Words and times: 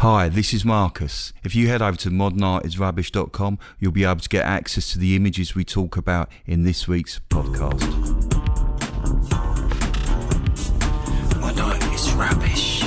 Hi, 0.00 0.28
this 0.28 0.54
is 0.54 0.64
Marcus. 0.64 1.32
If 1.42 1.56
you 1.56 1.66
head 1.66 1.82
over 1.82 1.98
to 1.98 2.10
modernartisrubbish.com, 2.10 3.58
you'll 3.80 3.90
be 3.90 4.04
able 4.04 4.20
to 4.20 4.28
get 4.28 4.44
access 4.44 4.92
to 4.92 4.98
the 5.00 5.16
images 5.16 5.56
we 5.56 5.64
talk 5.64 5.96
about 5.96 6.30
in 6.46 6.62
this 6.62 6.86
week's 6.86 7.18
podcast. 7.28 7.80
Modern 11.40 11.58
art 11.58 11.82
is 11.92 12.12
rubbish. 12.12 12.77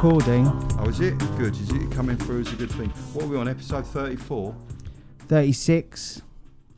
Recording. 0.00 0.46
Oh, 0.78 0.88
is 0.88 1.00
it? 1.00 1.18
Good. 1.36 1.54
Is 1.54 1.70
it 1.70 1.90
coming 1.90 2.16
through 2.16 2.42
as 2.42 2.52
a 2.52 2.54
good 2.54 2.70
thing? 2.70 2.88
What 3.14 3.24
are 3.24 3.26
we 3.26 3.36
on? 3.36 3.48
Episode 3.48 3.84
34? 3.84 4.54
36. 5.26 6.22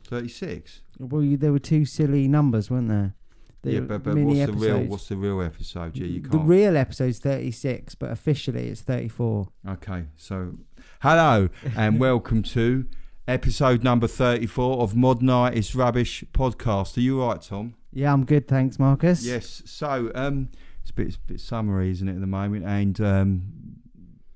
36? 0.07 0.81
Well, 0.97 1.21
you, 1.21 1.37
there 1.37 1.51
were 1.51 1.59
two 1.59 1.85
silly 1.85 2.27
numbers, 2.27 2.71
weren't 2.71 2.89
there? 2.89 3.13
The 3.61 3.73
yeah, 3.73 3.79
but, 3.81 4.01
but 4.01 4.15
what's 4.17 4.45
the 4.47 4.53
real 4.53 4.79
what's 4.85 5.07
the 5.07 5.17
real 5.17 5.39
episode? 5.43 5.95
Yeah, 5.95 6.07
you 6.07 6.21
can't. 6.21 6.31
The 6.31 6.39
real 6.39 6.75
episode's 6.75 7.19
36, 7.19 7.93
but 7.93 8.09
officially 8.09 8.69
it's 8.69 8.81
34. 8.81 9.49
okay, 9.69 10.05
so 10.15 10.55
hello 11.03 11.49
and 11.77 11.99
welcome 11.99 12.41
to 12.41 12.87
episode 13.27 13.83
number 13.83 14.07
34 14.07 14.81
of 14.81 14.95
Modern 14.95 15.29
Art 15.29 15.53
is 15.53 15.75
Rubbish 15.75 16.23
podcast. 16.33 16.97
Are 16.97 17.01
you 17.01 17.21
all 17.21 17.29
right, 17.29 17.41
Tom? 17.43 17.75
Yeah, 17.93 18.13
I'm 18.13 18.25
good, 18.25 18.47
thanks, 18.47 18.79
Marcus. 18.79 19.23
Yes. 19.23 19.61
So, 19.65 20.11
um, 20.15 20.49
it's 20.81 20.91
a 20.91 20.93
bit, 20.93 21.07
it's 21.07 21.17
a 21.17 21.19
bit 21.19 21.39
summery, 21.39 21.91
isn't 21.91 22.07
it, 22.07 22.15
at 22.15 22.21
the 22.21 22.27
moment? 22.27 22.65
And 22.65 22.99
um, 23.01 23.43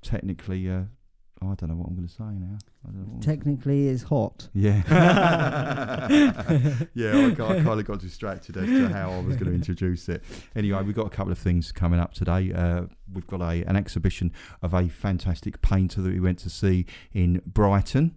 technically, 0.02 0.68
uh, 0.70 0.82
I 1.42 1.54
don't 1.54 1.68
know 1.68 1.74
what 1.76 1.88
I'm 1.88 1.94
going 1.96 2.08
to 2.08 2.12
say 2.12 2.24
now. 2.24 2.58
I 2.88 2.92
don't 2.92 3.12
know 3.14 3.20
Technically, 3.20 3.88
it's 3.88 4.04
hot. 4.04 4.48
Yeah. 4.54 4.82
yeah, 6.94 7.26
I, 7.26 7.30
got- 7.30 7.50
I 7.52 7.62
kind 7.62 7.80
of 7.80 7.84
got 7.84 8.00
distracted 8.00 8.56
as 8.56 8.66
to 8.66 8.88
how 8.88 9.10
I 9.12 9.20
was 9.20 9.36
going 9.36 9.50
to 9.50 9.54
introduce 9.54 10.08
it. 10.08 10.22
Anyway, 10.54 10.82
we've 10.82 10.94
got 10.94 11.06
a 11.06 11.10
couple 11.10 11.32
of 11.32 11.38
things 11.38 11.72
coming 11.72 12.00
up 12.00 12.14
today. 12.14 12.52
Uh, 12.52 12.82
we've 13.12 13.26
got 13.26 13.40
a, 13.42 13.64
an 13.64 13.76
exhibition 13.76 14.32
of 14.62 14.72
a 14.72 14.88
fantastic 14.88 15.60
painter 15.62 16.00
that 16.00 16.12
we 16.12 16.20
went 16.20 16.38
to 16.40 16.50
see 16.50 16.86
in 17.12 17.42
Brighton. 17.46 18.14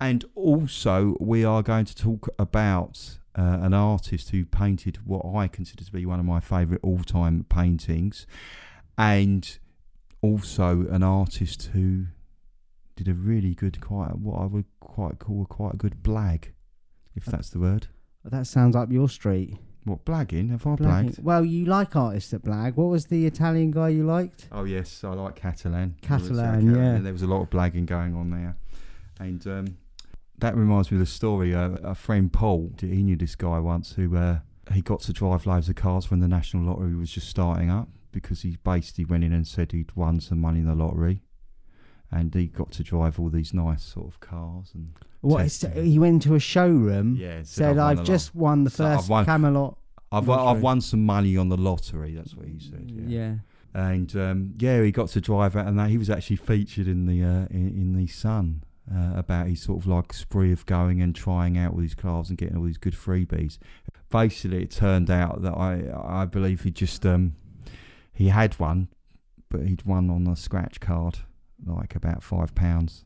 And 0.00 0.24
also, 0.34 1.16
we 1.20 1.44
are 1.44 1.62
going 1.62 1.84
to 1.86 1.94
talk 1.94 2.28
about 2.38 3.18
uh, 3.36 3.58
an 3.62 3.72
artist 3.74 4.30
who 4.30 4.44
painted 4.44 4.98
what 5.06 5.24
I 5.24 5.48
consider 5.48 5.84
to 5.84 5.92
be 5.92 6.04
one 6.06 6.18
of 6.20 6.26
my 6.26 6.40
favourite 6.40 6.80
all 6.82 6.98
time 7.00 7.44
paintings. 7.48 8.26
And 8.98 9.58
also 10.22 10.86
an 10.90 11.02
artist 11.02 11.70
who 11.72 12.06
did 12.96 13.08
a 13.08 13.14
really 13.14 13.54
good, 13.54 13.80
quite 13.80 14.16
what 14.18 14.40
I 14.40 14.44
would 14.46 14.66
quite 14.80 15.18
call 15.18 15.46
quite 15.46 15.74
a 15.74 15.76
good 15.78 16.02
blag, 16.02 16.48
if 17.14 17.24
that's 17.24 17.48
the 17.50 17.58
word. 17.58 17.86
That 18.24 18.46
sounds 18.46 18.76
up 18.76 18.92
your 18.92 19.08
street. 19.08 19.56
What 19.84 20.04
blagging? 20.04 20.50
Have 20.50 20.66
I 20.66 20.76
Blagging. 20.76 21.14
blagged? 21.16 21.22
Well, 21.22 21.42
you 21.42 21.64
like 21.64 21.96
artists 21.96 22.32
that 22.32 22.44
blag. 22.44 22.76
What 22.76 22.88
was 22.90 23.06
the 23.06 23.24
Italian 23.26 23.70
guy 23.70 23.88
you 23.88 24.04
liked? 24.04 24.46
Oh 24.52 24.64
yes, 24.64 25.02
I 25.02 25.14
like 25.14 25.40
Cattelan. 25.40 25.94
Cattelan, 26.02 26.60
There 26.60 26.72
was, 26.72 26.76
uh, 26.76 26.80
yeah. 26.80 26.98
There 26.98 27.12
was 27.14 27.22
a 27.22 27.26
lot 27.26 27.40
of 27.40 27.48
blagging 27.48 27.86
going 27.86 28.14
on 28.14 28.30
there, 28.30 28.56
and 29.18 29.46
um, 29.46 29.76
that 30.40 30.56
reminds 30.56 30.90
me 30.90 30.96
of 30.96 31.00
the 31.00 31.06
story. 31.06 31.54
Uh, 31.54 31.70
a 31.82 31.94
friend 31.94 32.32
Paul, 32.32 32.72
he 32.80 33.02
knew 33.02 33.16
this 33.16 33.34
guy 33.36 33.58
once 33.58 33.92
who 33.92 34.16
uh, 34.16 34.40
he 34.72 34.80
got 34.82 35.00
to 35.02 35.12
drive 35.12 35.46
loads 35.46 35.68
of 35.68 35.76
cars 35.76 36.10
when 36.10 36.20
the 36.20 36.28
national 36.28 36.64
lottery 36.64 36.94
was 36.94 37.10
just 37.10 37.28
starting 37.28 37.70
up 37.70 37.88
because 38.12 38.42
he 38.42 38.56
basically 38.64 39.04
went 39.04 39.22
in 39.24 39.32
and 39.32 39.46
said 39.46 39.72
he'd 39.72 39.94
won 39.96 40.20
some 40.20 40.40
money 40.40 40.60
in 40.60 40.66
the 40.66 40.74
lottery. 40.74 41.22
And 42.12 42.34
he 42.34 42.46
got 42.48 42.72
to 42.72 42.82
drive 42.82 43.20
all 43.20 43.28
these 43.28 43.54
nice 43.54 43.84
sort 43.84 44.08
of 44.08 44.18
cars 44.18 44.72
and 44.74 44.94
What? 45.20 45.44
is-. 45.44 45.64
He 45.74 45.96
went 45.98 46.22
to 46.22 46.34
a 46.34 46.40
showroom, 46.40 47.14
yeah. 47.16 47.42
said, 47.44 47.76
won 47.76 47.86
I've 47.86 47.96
the 47.98 48.02
just 48.04 48.34
won 48.34 48.64
the 48.64 48.70
So 48.70 48.84
1st 48.84 49.08
won- 49.08 49.24
Camelot. 49.26 49.76
I've 50.10 50.26
lottery." 50.26 50.46
I've 50.56 50.60
won 50.62 50.80
some 50.80 51.06
money 51.06 51.36
on 51.36 51.50
the 51.50 51.56
lottery. 51.56 52.14
That's 52.16 52.34
what 52.34 52.46
he 52.48 52.58
said. 52.58 52.90
Yeah. 52.90 53.04
yeah. 53.06 53.34
And 53.72 54.16
um, 54.16 54.54
yeah, 54.58 54.82
he 54.82 54.90
got 54.90 55.08
to 55.10 55.20
drive 55.20 55.54
it, 55.54 55.64
and 55.64 55.78
that, 55.78 55.88
he 55.90 55.98
was 55.98 56.10
actually 56.10 56.34
featured 56.36 56.88
in 56.88 57.06
the 57.06 57.22
uh, 57.22 57.46
in, 57.50 57.68
in 57.68 57.92
the 57.96 58.08
Sun 58.08 58.64
uh, 58.94 59.12
about 59.16 59.46
his 59.46 59.62
sort 59.62 59.80
of 59.80 59.86
like 59.86 60.12
spree 60.12 60.52
of 60.52 60.66
going 60.66 61.00
and 61.00 61.14
trying 61.14 61.56
out 61.56 61.72
all 61.72 61.78
these 61.80 61.94
cars 61.94 62.28
and 62.28 62.38
getting 62.38 62.56
all 62.56 62.64
these 62.64 62.78
good 62.78 62.94
freebies. 62.94 63.58
Basically, 64.10 64.62
it 64.64 64.70
turned 64.70 65.10
out 65.10 65.42
that 65.42 65.54
I 65.54 65.84
I 66.22 66.24
believe 66.24 66.62
he 66.62 66.70
just 66.70 67.06
um, 67.06 67.36
he 68.12 68.28
had 68.28 68.54
one, 68.54 68.88
but 69.48 69.62
he'd 69.62 69.84
won 69.84 70.10
on 70.10 70.26
a 70.26 70.34
scratch 70.36 70.80
card, 70.80 71.18
like 71.64 71.94
about 71.94 72.22
five 72.22 72.54
pounds. 72.54 73.04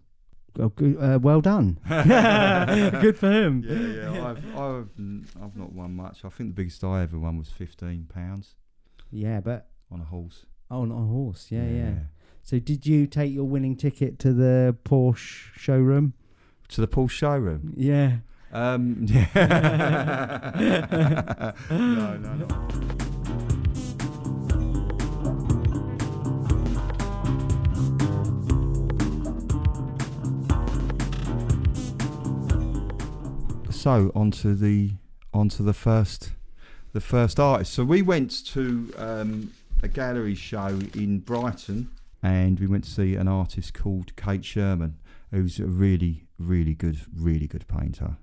Oh, 0.58 0.72
uh, 1.00 1.18
well 1.20 1.40
done. 1.40 1.78
good 1.88 3.18
for 3.18 3.30
him. 3.30 3.64
Yeah, 3.66 4.12
yeah. 4.12 4.26
I've 4.28 4.56
I've 4.56 4.88
I've 5.42 5.56
not 5.56 5.72
won 5.72 5.94
much. 5.96 6.24
I 6.24 6.28
think 6.28 6.50
the 6.50 6.54
biggest 6.54 6.82
I 6.84 7.02
ever 7.02 7.18
won 7.18 7.36
was 7.38 7.48
fifteen 7.48 8.06
pounds 8.12 8.54
Yeah, 9.10 9.40
but 9.40 9.68
on 9.90 10.00
a 10.00 10.04
horse. 10.04 10.46
oh, 10.70 10.84
not 10.84 10.96
a 11.02 11.06
horse. 11.06 11.48
Yeah, 11.50 11.66
yeah, 11.68 11.94
So, 12.47 12.59
did 12.59 12.87
you 12.87 13.06
take 13.06 13.32
your 13.32 13.44
winning 13.44 13.75
ticket 13.75 14.19
to 14.19 14.34
the 14.34 14.77
Porsche 14.84 15.49
showroom? 15.56 16.12
To 16.69 16.82
the 16.82 16.87
Porsche 16.87 17.12
showroom. 17.12 17.72
Yeah. 17.75 18.19
Um, 18.53 19.06
yeah. 19.09 19.32
no, 21.71 22.19
no, 22.19 22.34
no. 22.34 22.47
So 33.71 34.12
onto 34.15 34.55
the 34.55 34.93
onto 35.32 35.65
the 35.65 35.72
first 35.72 36.32
the 36.93 37.00
first 37.00 37.41
artist. 37.41 37.72
So 37.72 37.84
we 37.84 38.03
went 38.03 38.44
to 38.49 38.93
um, 38.99 39.50
a 39.82 39.88
gallery 39.88 40.34
show 40.34 40.78
in 40.94 41.21
Brighton, 41.21 41.91
and 42.24 42.58
we 42.58 42.66
went 42.66 42.84
to 42.84 42.90
see 42.90 43.14
an 43.16 43.28
artist 43.28 43.74
called 43.74 44.16
Kate 44.16 44.44
Sherman, 44.44 44.98
who's 45.30 45.60
a 45.60 45.66
really, 45.66 46.26
really 46.38 46.74
good, 46.74 46.98
really 47.14 47.46
good 47.46 47.66
painter. 47.68 48.16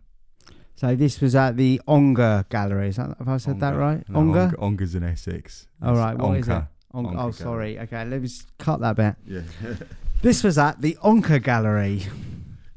So 0.76 0.96
this 0.96 1.22
was 1.22 1.36
at 1.36 1.58
the 1.58 1.80
Onga 1.88 2.50
Gallery. 2.50 2.88
Is 2.90 2.96
that, 2.96 3.16
have 3.20 3.28
I 3.28 3.38
said 3.38 3.60
that 3.60 3.76
right? 3.76 4.04
No, 4.10 4.20
Onga. 4.20 4.54
Onga- 4.56 4.60
Ongar's 4.60 4.96
in 4.96 5.04
Essex. 5.04 5.68
All 5.84 5.96
right. 5.96 6.18
What 6.18 6.38
is 6.38 6.48
it? 6.48 6.52
Onga. 6.52 6.68
Onca 6.94 7.08
Oh, 7.10 7.14
Gallery. 7.14 7.34
sorry. 7.34 7.80
Okay, 7.80 8.06
let's 8.06 8.46
cut 8.58 8.80
that 8.80 8.96
bit. 8.96 9.16
Yeah, 9.28 9.42
This 10.24 10.44
was 10.44 10.58
at 10.58 10.82
the 10.82 10.98
Onca 11.04 11.42
Gallery. 11.44 12.04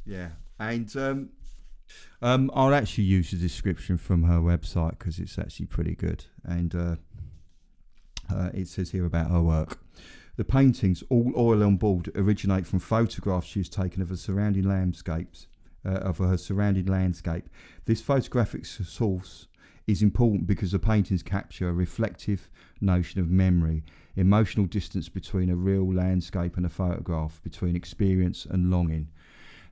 yeah. 0.04 0.28
And 0.58 0.94
um, 0.96 1.30
um, 2.20 2.50
I'll 2.54 2.74
actually 2.74 3.04
use 3.04 3.30
the 3.30 3.38
description 3.38 3.96
from 3.96 4.24
her 4.24 4.38
website 4.40 4.98
because 4.98 5.18
it's 5.18 5.38
actually 5.38 5.66
pretty 5.66 5.94
good. 5.94 6.26
And 6.44 6.74
uh, 6.74 6.96
uh, 8.32 8.50
it 8.52 8.68
says 8.68 8.90
here 8.90 9.04
about 9.06 9.30
her 9.30 9.40
work. 9.42 9.78
The 10.36 10.44
paintings, 10.44 11.02
all 11.10 11.32
oil 11.36 11.62
on 11.62 11.76
board, 11.76 12.10
originate 12.16 12.66
from 12.66 12.80
photographs 12.80 13.46
she 13.46 13.60
has 13.60 13.68
taken 13.68 14.02
of 14.02 14.08
her 14.08 14.16
surrounding 14.16 14.64
landscapes, 14.64 15.46
uh, 15.86 15.90
of 15.90 16.18
her 16.18 16.36
surrounding 16.36 16.86
landscape. 16.86 17.48
This 17.84 18.00
photographic 18.00 18.66
source 18.66 19.46
is 19.86 20.02
important 20.02 20.46
because 20.46 20.72
the 20.72 20.78
paintings 20.78 21.22
capture 21.22 21.68
a 21.68 21.72
reflective 21.72 22.48
notion 22.80 23.20
of 23.20 23.30
memory, 23.30 23.84
emotional 24.16 24.66
distance 24.66 25.08
between 25.08 25.50
a 25.50 25.56
real 25.56 25.92
landscape 25.92 26.56
and 26.56 26.66
a 26.66 26.70
photograph, 26.70 27.40
between 27.42 27.76
experience 27.76 28.44
and 28.44 28.70
longing. 28.70 29.08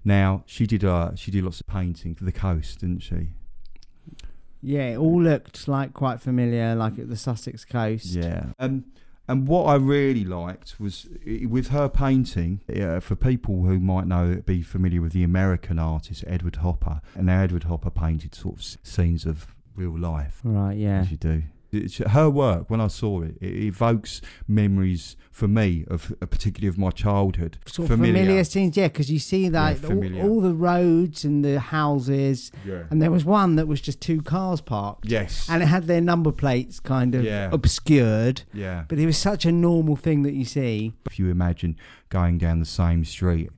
Now 0.04 0.42
she 0.46 0.66
did 0.66 0.84
uh, 0.84 1.14
she 1.14 1.30
did 1.30 1.44
lots 1.44 1.60
of 1.60 1.66
painting 1.66 2.14
for 2.14 2.24
the 2.24 2.32
coast, 2.32 2.80
didn't 2.80 3.00
she? 3.00 3.30
Yeah, 4.60 4.90
it 4.90 4.96
all 4.96 5.20
looked 5.20 5.66
like 5.66 5.92
quite 5.92 6.20
familiar, 6.20 6.74
like 6.74 6.98
at 6.98 7.08
the 7.08 7.16
Sussex 7.16 7.64
coast. 7.64 8.06
Yeah. 8.06 8.46
Um, 8.58 8.84
and 9.28 9.46
what 9.48 9.64
I 9.64 9.76
really 9.76 10.24
liked 10.24 10.78
was 10.80 11.06
with 11.46 11.68
her 11.68 11.88
painting, 11.88 12.60
uh, 12.74 13.00
for 13.00 13.14
people 13.16 13.64
who 13.64 13.78
might 13.78 14.06
know, 14.06 14.42
be 14.44 14.62
familiar 14.62 15.00
with 15.00 15.12
the 15.12 15.22
American 15.22 15.78
artist 15.78 16.24
Edward 16.26 16.56
Hopper. 16.56 17.00
And 17.14 17.26
now 17.26 17.42
Edward 17.42 17.64
Hopper 17.64 17.90
painted 17.90 18.34
sort 18.34 18.56
of 18.56 18.62
scenes 18.82 19.24
of 19.24 19.54
real 19.76 19.96
life, 19.98 20.40
Right. 20.44 20.76
Yeah. 20.76 21.00
as 21.00 21.10
you 21.10 21.16
do. 21.16 21.42
It's, 21.72 21.96
her 21.98 22.28
work, 22.28 22.68
when 22.68 22.80
I 22.82 22.88
saw 22.88 23.22
it, 23.22 23.36
it 23.40 23.54
evokes 23.64 24.20
memories 24.46 25.16
for 25.30 25.48
me 25.48 25.84
of, 25.88 26.12
uh, 26.20 26.26
particularly 26.26 26.68
of 26.68 26.76
my 26.76 26.90
childhood. 26.90 27.56
Sort 27.64 27.90
of 27.90 27.96
familiar, 27.96 28.44
scenes, 28.44 28.76
yeah, 28.76 28.88
because 28.88 29.10
you 29.10 29.18
see 29.18 29.48
that 29.48 29.78
familiar. 29.78 30.22
all, 30.22 30.30
all 30.34 30.40
the 30.42 30.52
roads 30.52 31.24
and 31.24 31.42
the 31.42 31.58
houses, 31.60 32.52
Yeah. 32.66 32.82
and 32.90 33.00
there 33.00 33.10
was 33.10 33.24
one 33.24 33.56
that 33.56 33.66
was 33.66 33.80
just 33.80 34.02
two 34.02 34.20
cars 34.20 34.60
parked, 34.60 35.06
Yes. 35.06 35.48
and 35.48 35.62
it 35.62 35.66
had 35.66 35.86
their 35.86 36.02
number 36.02 36.30
plates 36.30 36.78
kind 36.78 37.14
of 37.14 37.24
Yeah. 37.24 37.48
obscured, 37.50 38.42
yeah. 38.52 38.84
but 38.88 38.98
it 38.98 39.06
was 39.06 39.16
such 39.16 39.46
a 39.46 39.52
normal 39.52 39.96
thing 39.96 40.22
that 40.24 40.34
you 40.34 40.44
see. 40.44 40.92
if 41.06 41.18
you 41.18 41.30
imagine 41.30 41.76
going 42.10 42.36
down 42.36 42.58
the 42.60 42.66
same 42.66 43.04
street 43.04 43.50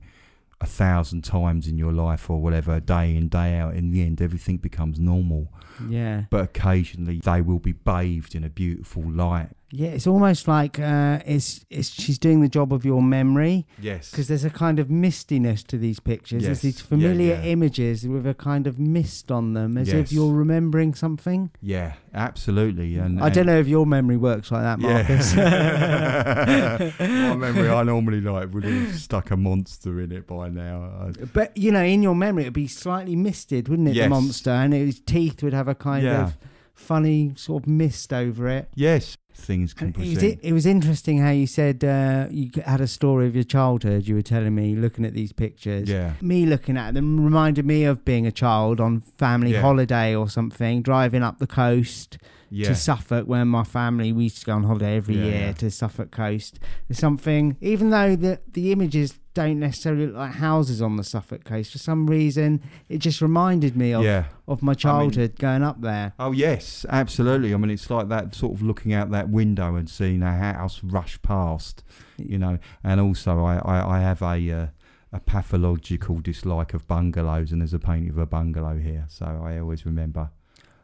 a 0.61 0.65
thousand 0.65 1.23
times 1.23 1.67
in 1.67 1.77
your 1.77 1.91
life 1.91 2.29
or 2.29 2.41
whatever, 2.41 2.79
day 2.79 3.15
in, 3.15 3.27
day 3.27 3.55
out, 3.57 3.75
in 3.75 3.91
the 3.91 4.01
end, 4.01 4.21
everything 4.21 4.57
becomes 4.57 4.99
normal. 4.99 5.51
Yeah. 5.89 6.25
But 6.29 6.43
occasionally 6.43 7.19
they 7.19 7.41
will 7.41 7.59
be 7.59 7.73
bathed 7.73 8.35
in 8.35 8.43
a 8.43 8.49
beautiful 8.49 9.03
light. 9.03 9.49
Yeah, 9.71 9.87
it's 9.89 10.05
almost 10.07 10.47
like 10.47 10.79
uh, 10.79 11.19
it's 11.25 11.65
it's 11.69 11.89
she's 11.89 12.19
doing 12.19 12.41
the 12.41 12.47
job 12.47 12.71
of 12.71 12.85
your 12.85 13.01
memory 13.01 13.65
Yes. 13.81 14.11
because 14.11 14.27
there's 14.27 14.45
a 14.45 14.49
kind 14.49 14.79
of 14.79 14.87
mistiness 14.89 15.63
to 15.67 15.77
these 15.77 15.99
pictures. 15.99 16.43
Yes. 16.43 16.47
There's 16.47 16.61
these 16.61 16.81
familiar 16.81 17.33
yeah. 17.35 17.43
images 17.43 18.07
with 18.07 18.27
a 18.27 18.33
kind 18.35 18.67
of 18.67 18.79
mist 18.79 19.31
on 19.31 19.53
them, 19.53 19.77
as 19.77 19.89
if 19.89 20.11
you're 20.11 20.31
remembering 20.33 20.93
something. 20.93 21.49
Yeah, 21.61 21.93
absolutely. 22.13 22.97
And 22.97 23.21
I 23.21 23.29
don't 23.29 23.47
know 23.47 23.57
if 23.57 23.67
your 23.67 23.85
memory 23.85 24.17
works 24.17 24.51
like 24.51 24.61
that, 24.61 24.79
Marcus. 24.79 25.33
Yeah. 25.35 26.91
My 26.99 27.35
memory, 27.35 27.69
I 27.69 27.83
normally 27.83 28.21
like 28.21 28.53
would 28.53 28.63
have 28.63 28.95
stuck 28.99 29.31
a 29.31 29.37
monster 29.37 29.99
in 29.99 30.11
it 30.11 30.27
by 30.27 30.49
now. 30.49 31.11
But 31.33 31.57
you 31.57 31.71
know, 31.71 31.83
in 31.83 32.03
your 32.03 32.15
memory, 32.15 32.43
it'd 32.43 32.53
be 32.53 32.67
slightly 32.67 33.15
misted, 33.15 33.67
wouldn't 33.67 33.89
it? 33.89 33.95
Yes. 33.95 34.05
The 34.05 34.09
monster, 34.09 34.51
and 34.51 34.73
its 34.73 34.99
teeth 34.99 35.41
would 35.43 35.53
have 35.53 35.67
a 35.67 35.75
kind 35.75 36.03
Yeah. 36.05 36.23
of 36.27 36.37
funny 36.73 37.33
sort 37.35 37.63
of 37.63 37.67
mist 37.69 38.11
over 38.13 38.47
it. 38.47 38.69
Yes, 38.75 39.17
things 39.35 39.73
can 39.73 39.87
And 39.87 39.95
It 39.97 39.99
was, 39.99 40.13
present. 40.13 40.39
it 40.43 40.53
was 40.53 40.65
interesting 40.65 41.19
how 41.19 41.29
you 41.31 41.45
said 41.47 41.83
uh, 41.83 42.27
you 42.31 42.49
had 42.65 42.81
a 42.81 42.87
story 42.87 43.27
of 43.27 43.35
your 43.35 43.43
childhood. 43.43 44.07
You 44.07 44.15
were 44.15 44.21
telling 44.21 44.55
me 44.55 44.75
looking 44.75 45.05
at 45.05 45.13
these 45.13 45.33
pictures. 45.33 45.89
Yeah. 45.89 46.13
Me 46.21 46.45
looking 46.45 46.77
at 46.77 46.93
them 46.93 47.23
reminded 47.23 47.65
me 47.65 47.83
of 47.83 48.03
being 48.05 48.25
a 48.25 48.31
child 48.31 48.79
on 48.79 49.01
family 49.01 49.51
Yeah. 49.53 49.61
holiday 49.61 50.15
or 50.15 50.29
something, 50.29 50.81
driving 50.81 51.21
up 51.21 51.39
the 51.39 51.47
coast 51.47 52.17
Yeah. 52.49 52.69
to 52.69 52.75
Suffolk, 52.75 53.27
where 53.27 53.45
my 53.45 53.63
family 53.63 54.11
we 54.13 54.23
used 54.23 54.39
to 54.39 54.45
go 54.45 54.53
on 54.53 54.63
holiday 54.63 54.95
every 54.97 55.17
Yeah, 55.17 55.25
year 55.25 55.53
to 55.53 55.69
Suffolk 55.69 56.11
coast. 56.11 56.59
There's 56.87 56.99
something, 56.99 57.57
even 57.61 57.89
though 57.89 58.15
the 58.15 58.39
the 58.51 58.71
images 58.71 59.19
don't 59.35 59.59
necessarily 59.59 60.07
look 60.07 60.15
like 60.15 60.31
houses 60.31 60.81
on 60.81 60.95
the 60.95 61.03
Suffolk 61.03 61.43
coast, 61.43 61.71
for 61.71 61.77
some 61.77 62.07
reason 62.07 62.61
it 62.89 62.97
just 62.97 63.21
reminded 63.21 63.77
me 63.77 63.93
of 63.93 64.03
yeah. 64.03 64.25
of 64.47 64.63
my 64.63 64.73
childhood 64.73 65.37
going 65.37 65.61
up 65.61 65.81
there. 65.81 66.13
Oh 66.17 66.31
yes, 66.31 66.85
absolutely. 66.89 67.53
I 67.53 67.57
mean, 67.57 67.69
it's 67.69 67.89
like 67.91 68.09
that 68.09 68.33
sort 68.33 68.53
of 68.53 68.63
looking 68.63 68.93
out 68.93 69.11
that 69.11 69.29
window 69.29 69.75
and 69.75 69.87
seeing 69.87 70.23
a 70.23 70.35
house 70.35 70.81
rush 70.83 71.21
past, 71.21 71.83
you 72.17 72.39
know. 72.39 72.57
And 72.83 72.99
also, 72.99 73.43
I 73.43 73.57
I, 73.57 73.97
I 73.97 73.99
have 73.99 74.23
a 74.23 74.51
uh, 74.51 74.67
a 75.11 75.19
pathological 75.19 76.19
dislike 76.21 76.73
of 76.73 76.87
bungalows, 76.87 77.51
and 77.51 77.61
there's 77.61 77.73
a 77.73 77.79
painting 77.79 78.09
of 78.09 78.17
a 78.17 78.25
bungalow 78.25 78.77
here, 78.77 79.05
so 79.09 79.25
I 79.43 79.59
always 79.59 79.85
remember. 79.85 80.31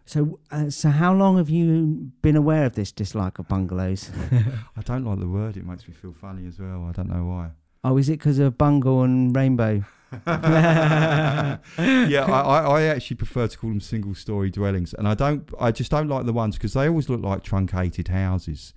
So, 0.05 0.39
uh, 0.51 0.69
so 0.69 0.89
how 0.89 1.13
long 1.13 1.37
have 1.37 1.49
you 1.49 2.11
been 2.21 2.35
aware 2.35 2.65
of 2.65 2.75
this 2.75 2.91
dislike 2.91 3.39
of 3.39 3.47
bungalows? 3.47 4.11
I 4.75 4.81
don't 4.81 5.05
like 5.05 5.19
the 5.19 5.27
word; 5.27 5.55
it 5.55 5.65
makes 5.65 5.87
me 5.87 5.93
feel 5.93 6.13
funny 6.13 6.47
as 6.47 6.59
well. 6.59 6.85
I 6.89 6.91
don't 6.91 7.09
know 7.09 7.25
why. 7.25 7.51
Oh, 7.83 7.97
is 7.97 8.09
it 8.09 8.19
because 8.19 8.39
of 8.39 8.57
bungle 8.57 9.01
and 9.03 9.35
rainbow? 9.35 9.83
yeah, 10.27 11.57
I, 11.77 12.41
I, 12.41 12.59
I 12.59 12.81
actually 12.83 13.15
prefer 13.15 13.47
to 13.47 13.57
call 13.57 13.69
them 13.69 13.79
single 13.79 14.13
story 14.13 14.49
dwellings, 14.51 14.93
and 14.93 15.07
I 15.07 15.13
don't. 15.13 15.49
I 15.59 15.71
just 15.71 15.89
don't 15.89 16.07
like 16.09 16.25
the 16.25 16.33
ones 16.33 16.57
because 16.57 16.73
they 16.73 16.87
always 16.87 17.09
look 17.09 17.21
like 17.21 17.43
truncated 17.43 18.09
houses. 18.09 18.73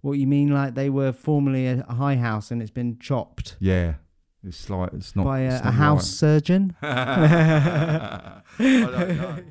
What 0.00 0.12
you 0.12 0.26
mean, 0.26 0.52
like 0.52 0.74
they 0.74 0.88
were 0.88 1.12
formerly 1.12 1.66
a 1.66 1.84
high 1.84 2.16
house 2.16 2.50
and 2.50 2.62
it's 2.62 2.70
been 2.70 2.98
chopped 2.98 3.56
Yeah, 3.60 3.96
it's 4.42 4.70
like 4.70 4.94
it's 4.94 5.14
not 5.14 5.24
by 5.26 5.40
a, 5.40 5.60
a 5.62 5.70
house 5.70 6.08
surgeon? 6.08 6.74
right. 6.82 8.40
I 8.58 9.42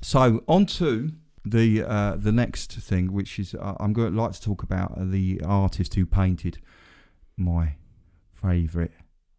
So 0.05 0.45
on 0.47 0.67
to 0.67 1.13
the 1.47 1.83
uh, 1.83 2.17
the 2.17 2.31
next 2.31 2.73
thing, 2.73 3.11
which 3.15 3.39
is 3.39 3.55
uh, 3.55 3.75
I'm 3.81 3.95
going 3.95 4.13
to 4.13 4.21
like 4.21 4.33
to 4.33 4.41
talk 4.41 4.63
about 4.63 4.93
the 5.11 5.41
artist 5.43 5.95
who 5.95 6.05
painted 6.05 6.59
my 7.39 7.77
favourite 8.35 8.91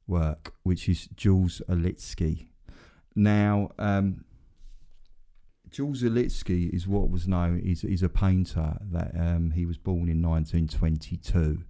work, 0.08 0.56
which 0.64 0.90
is 0.90 1.08
Jules 1.16 1.62
Olitski. 1.70 2.48
Now, 3.16 3.74
um, 3.78 4.26
Jules 5.70 6.02
Olitski 6.02 6.74
is 6.74 6.88
what 6.88 7.12
was 7.12 7.28
known 7.28 7.60
is 7.60 7.84
is 7.84 8.02
a 8.02 8.10
painter 8.10 8.80
that 8.92 9.12
um, 9.16 9.52
he 9.52 9.68
was 9.68 9.78
born 9.78 10.10
in 10.10 10.20
1922, 10.20 11.64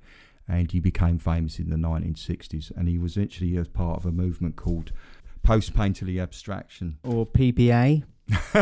and 0.47 0.71
he 0.71 0.79
became 0.79 1.19
famous 1.19 1.59
in 1.59 1.69
the 1.69 1.75
1960s, 1.75 2.71
and 2.77 2.87
he 2.87 2.97
was 2.97 3.17
actually 3.17 3.57
as 3.57 3.67
part 3.67 3.97
of 3.97 4.05
a 4.05 4.11
movement 4.13 4.55
called 4.55 4.93
post 5.43 5.73
painterly 5.73 6.23
abstraction. 6.23 6.97
Or 7.03 7.25
PPA? 7.25 8.05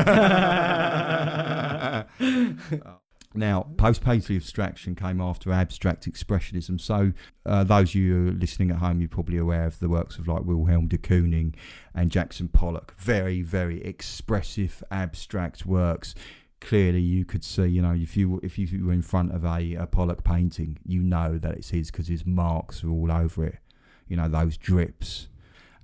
now, 3.36 3.68
post 3.78 4.04
painterly 4.04 4.36
abstraction 4.36 4.94
came 4.96 5.22
after 5.22 5.52
abstract 5.52 6.10
expressionism. 6.12 6.80
So, 6.80 7.14
uh, 7.46 7.64
those 7.64 7.90
of 7.92 7.96
you 7.96 8.32
listening 8.38 8.72
at 8.72 8.78
home, 8.78 9.00
you're 9.00 9.08
probably 9.08 9.38
aware 9.38 9.66
of 9.66 9.80
the 9.80 9.88
works 9.88 10.18
of 10.18 10.28
like 10.28 10.44
Wilhelm 10.44 10.88
de 10.88 10.98
Kooning 10.98 11.56
and 11.96 12.12
Jackson 12.12 12.50
Pollock. 12.50 12.94
Very, 12.98 13.42
very 13.42 13.82
expressive, 13.84 14.84
abstract 14.92 15.66
works. 15.66 16.14
Clearly, 16.60 17.02
you 17.02 17.24
could 17.26 17.44
see, 17.44 17.68
you 17.68 17.82
know, 17.82 17.94
if 17.94 18.18
you 18.18 18.40
if 18.44 18.58
you 18.58 18.86
were 18.86 18.94
in 18.94 19.02
front 19.02 19.34
of 19.34 19.46
a, 19.46 19.76
a 19.76 19.88
Pollock 19.88 20.24
painting, 20.24 20.78
you 20.86 21.02
know 21.02 21.38
that 21.38 21.56
it's 21.56 21.70
his 21.70 21.90
because 21.90 22.08
his 22.08 22.26
marks 22.26 22.84
are 22.84 22.90
all 22.90 23.12
over 23.12 23.46
it. 23.46 23.60
You 24.08 24.18
know 24.18 24.28
those 24.28 24.58
drips, 24.58 25.28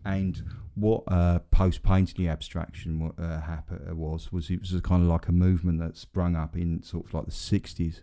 and 0.05 0.41
what 0.79 1.03
uh, 1.07 1.39
post 1.51 1.83
painting 1.83 2.27
abstraction 2.27 3.11
uh, 3.17 3.41
happen, 3.41 3.97
was 3.97 4.31
was 4.31 4.49
it 4.49 4.61
was 4.61 4.79
kind 4.81 5.03
of 5.03 5.09
like 5.09 5.27
a 5.27 5.31
movement 5.31 5.79
that 5.79 5.97
sprung 5.97 6.35
up 6.35 6.55
in 6.55 6.81
sort 6.83 7.05
of 7.05 7.13
like 7.13 7.25
the 7.25 7.31
60s 7.31 8.01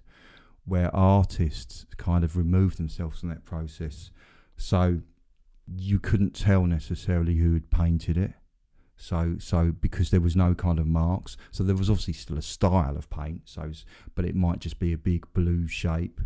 where 0.64 0.94
artists 0.94 1.87
kind 1.96 2.25
of 2.25 2.37
removed 2.37 2.76
themselves 2.76 3.20
from 3.20 3.28
that 3.28 3.44
process. 3.44 4.11
So 4.56 5.00
you 5.76 5.99
couldn't 5.99 6.34
tell 6.34 6.67
necessarily 6.67 7.37
who 7.37 7.55
had 7.55 7.70
painted 7.70 8.17
it. 8.17 8.32
So 8.96 9.37
so 9.38 9.73
because 9.73 10.11
there 10.11 10.20
was 10.20 10.34
no 10.34 10.55
kind 10.55 10.78
of 10.78 10.87
marks. 10.87 11.37
So 11.50 11.62
there 11.62 11.76
was 11.76 11.90
obviously 11.90 12.14
still 12.14 12.38
a 12.38 12.43
style 12.43 12.96
of 12.96 13.08
paint 13.11 13.43
so 13.44 13.70
but 14.14 14.25
it 14.25 14.34
might 14.34 14.58
just 14.58 14.78
be 14.78 14.93
a 14.93 14.99
big 14.99 15.26
blue 15.34 15.69
shape 15.69 16.20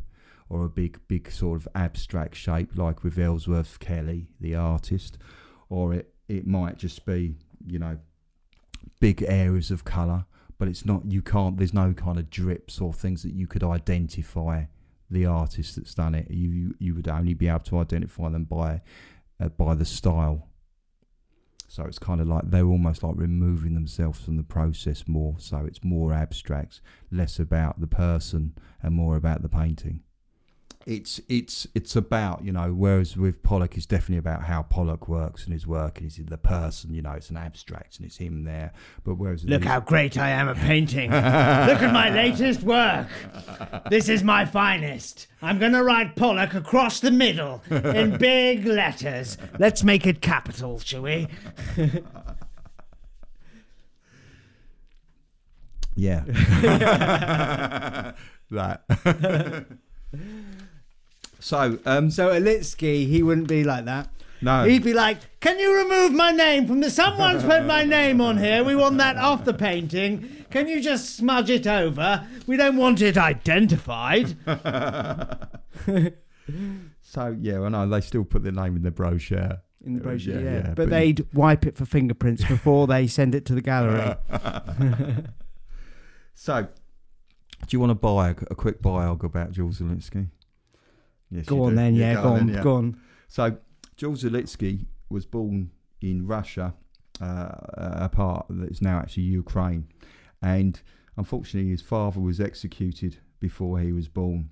or 0.49 0.65
a 0.65 0.69
big 0.69 1.01
big 1.07 1.31
sort 1.31 1.61
of 1.61 1.69
abstract 1.75 2.35
shape 2.35 2.77
like 2.77 3.03
with 3.03 3.19
Ellsworth 3.19 3.79
Kelly 3.79 4.29
the 4.41 4.55
artist 4.55 5.19
or 5.69 5.95
it 5.95 6.13
it 6.31 6.47
might 6.47 6.79
just 6.79 7.05
be 7.05 7.35
you 7.67 7.79
know 7.79 7.99
big 9.01 9.23
areas 9.27 9.71
of 9.71 9.85
color 9.85 10.25
but 10.59 10.69
it's 10.69 10.85
not 10.85 11.05
you 11.05 11.23
can't 11.23 11.59
there's 11.59 11.75
no 11.75 11.93
kind 11.93 12.19
of 12.19 12.31
drips 12.31 12.81
or 12.81 12.93
things 12.93 13.23
that 13.23 13.33
you 13.33 13.47
could 13.47 13.65
identify 13.65 14.65
the 15.11 15.27
artist 15.27 15.77
that's 15.77 15.95
done 15.95 16.15
it. 16.15 16.31
You 16.31 16.51
you, 16.51 16.75
you 16.79 16.95
would 16.95 17.09
only 17.09 17.35
be 17.35 17.49
able 17.49 17.61
to 17.61 17.79
identify 17.79 18.29
them 18.29 18.45
by 18.45 18.83
uh, 19.41 19.49
by 19.49 19.75
the 19.75 19.85
style. 19.85 20.47
So 21.67 21.85
it's 21.85 21.99
kind 21.99 22.21
of 22.21 22.27
like 22.27 22.51
they're 22.51 22.65
almost 22.65 23.03
like 23.03 23.15
removing 23.17 23.75
themselves 23.75 24.21
from 24.21 24.37
the 24.37 24.43
process 24.43 25.07
more 25.07 25.37
so 25.39 25.59
it's 25.59 25.85
more 25.85 26.13
abstract 26.13 26.81
less 27.13 27.39
about 27.39 27.81
the 27.81 27.87
person 27.87 28.55
and 28.83 28.93
more 28.93 29.15
about 29.15 29.43
the 29.43 29.49
painting 29.49 30.03
it's 30.87 31.21
it's 31.29 31.67
it's 31.75 31.95
about 31.95 32.43
you 32.43 32.51
know 32.51 32.73
whereas 32.73 33.15
with 33.17 33.43
Pollock 33.43 33.77
it's 33.77 33.85
definitely 33.85 34.17
about 34.17 34.45
how 34.45 34.63
Pollock 34.63 35.09
works 35.09 35.45
and 35.45 35.53
his 35.53 35.67
work 35.67 35.99
and 35.99 36.11
he's 36.11 36.25
the 36.25 36.39
person 36.39 36.95
you 36.95 37.03
know 37.03 37.13
it's 37.13 37.29
an 37.29 37.37
abstract 37.37 37.99
and 37.99 38.07
it's 38.07 38.17
him 38.17 38.45
there 38.45 38.73
but 39.05 39.17
whereas 39.17 39.45
Look 39.45 39.65
how 39.65 39.81
great 39.81 40.17
I 40.17 40.31
am 40.31 40.49
at 40.49 40.57
painting. 40.57 41.11
Look 41.11 41.21
at 41.21 41.93
my 41.93 42.09
latest 42.15 42.63
work. 42.63 43.09
This 43.91 44.09
is 44.09 44.25
my 44.25 44.47
finest. 44.47 45.27
I'm 45.43 45.59
going 45.59 45.73
to 45.73 45.83
write 45.83 46.17
Pollock 46.17 46.55
across 46.55 47.01
the 47.01 47.11
middle 47.11 47.63
in 47.71 48.17
big 48.19 48.65
letters. 48.65 49.37
Let's 49.59 49.83
make 49.83 50.07
it 50.07 50.21
capital, 50.23 50.79
shall 50.79 51.03
we? 51.03 51.29
yeah 55.97 56.25
that 58.51 58.85
so 61.41 61.79
um 61.87 62.11
So 62.11 62.29
Olitski, 62.29 63.07
he 63.09 63.23
wouldn't 63.23 63.49
be 63.49 63.65
like 63.65 63.85
that. 63.87 64.09
no 64.43 64.65
He'd 64.65 64.85
be 64.85 64.93
like, 64.95 65.19
"Can 65.41 65.59
you 65.59 65.75
remove 65.77 66.13
my 66.13 66.31
name 66.33 66.67
from 66.67 66.81
the? 66.81 66.91
Someone's 66.91 67.43
put 67.45 67.65
my 67.67 67.85
name 67.85 68.21
on 68.21 68.39
here. 68.39 68.63
We 68.65 68.77
want 68.77 68.99
that 68.99 69.17
off 69.17 69.45
the 69.45 69.55
painting. 69.55 70.29
Can 70.51 70.69
you 70.69 70.81
just 70.81 71.17
smudge 71.17 71.51
it 71.51 71.67
over? 71.67 72.27
We 72.47 72.57
don't 72.57 72.77
want 72.77 73.01
it 73.03 73.17
identified." 73.19 74.37
so 77.03 77.37
yeah 77.41 77.61
I 77.61 77.69
know 77.69 77.89
they 77.89 78.01
still 78.01 78.25
put 78.25 78.43
their 78.43 78.53
name 78.53 78.77
in 78.77 78.83
the 78.83 78.91
brochure 78.91 79.63
In 79.85 79.95
the 79.95 80.01
brochure, 80.01 80.35
Yeah, 80.41 80.41
yeah. 80.41 80.53
yeah, 80.57 80.63
but, 80.69 80.77
but- 80.77 80.91
they'd 80.91 81.27
wipe 81.33 81.67
it 81.67 81.77
for 81.77 81.85
fingerprints 81.87 82.45
before 82.45 82.87
they 82.87 83.07
send 83.07 83.35
it 83.35 83.45
to 83.47 83.55
the 83.55 83.63
gallery. 83.63 84.15
so 86.35 86.63
do 86.63 86.69
you 87.71 87.81
want 87.81 87.91
to 87.91 87.95
buy 87.95 88.31
a, 88.31 88.35
a 88.51 88.55
quick 88.55 88.81
biog 88.83 89.23
about 89.23 89.53
Jules 89.53 89.81
Olitski 89.81 90.29
yes 91.31 91.47
go 91.47 91.65
on 91.65 91.71
do. 91.71 91.77
then, 91.77 91.95
yeah, 91.95 92.15
go 92.15 92.29
on, 92.29 92.47
then, 92.47 92.57
yeah. 92.57 92.63
go 92.63 92.75
on. 92.77 93.01
So, 93.29 93.57
Jules 93.97 94.25
Olitski 94.25 94.87
was 95.09 95.27
born 95.27 95.71
in 96.01 96.27
Russia 96.27 96.75
uh, 97.21 97.51
a 97.77 98.09
part 98.09 98.47
that 98.49 98.71
is 98.71 98.81
now 98.81 98.99
actually 98.99 99.25
Ukraine. 99.25 99.87
And 100.43 100.81
unfortunately, 101.17 101.71
his 101.71 101.83
father 101.83 102.21
was 102.21 102.41
executed 102.41 103.19
before 103.41 103.79
he 103.81 103.93
was 103.93 104.09
born. 104.09 104.51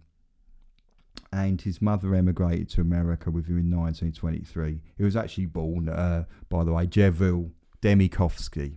And 1.32 1.60
his 1.60 1.82
mother 1.82 2.14
emigrated 2.14 2.70
to 2.70 2.80
America 2.80 3.30
with 3.30 3.46
him 3.46 3.58
in 3.58 3.70
1923. 3.70 4.80
He 4.96 5.04
was 5.04 5.16
actually 5.16 5.46
born, 5.46 5.88
uh, 5.88 6.24
by 6.48 6.64
the 6.64 6.72
way, 6.72 6.86
Jevil 6.86 7.50
Demikovsky. 7.82 8.76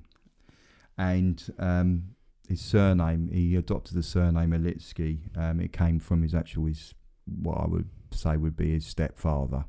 And 0.97 1.43
um, 1.57 2.15
his 2.49 2.61
surname, 2.61 3.29
he 3.31 3.55
adopted 3.55 3.95
the 3.95 4.03
surname 4.03 4.51
Olitski. 4.51 5.35
Um, 5.37 5.59
it 5.61 5.71
came 5.71 5.99
from 5.99 6.23
his 6.23 6.35
actual, 6.35 6.65
his, 6.65 6.93
what 7.41 7.59
I 7.59 7.67
would 7.67 7.89
say 8.11 8.37
would 8.37 8.55
be 8.55 8.71
his 8.71 8.85
stepfather. 8.85 9.65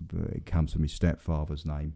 But 0.00 0.30
it 0.30 0.46
comes 0.46 0.72
from 0.72 0.82
his 0.82 0.92
stepfather's 0.92 1.64
name. 1.64 1.94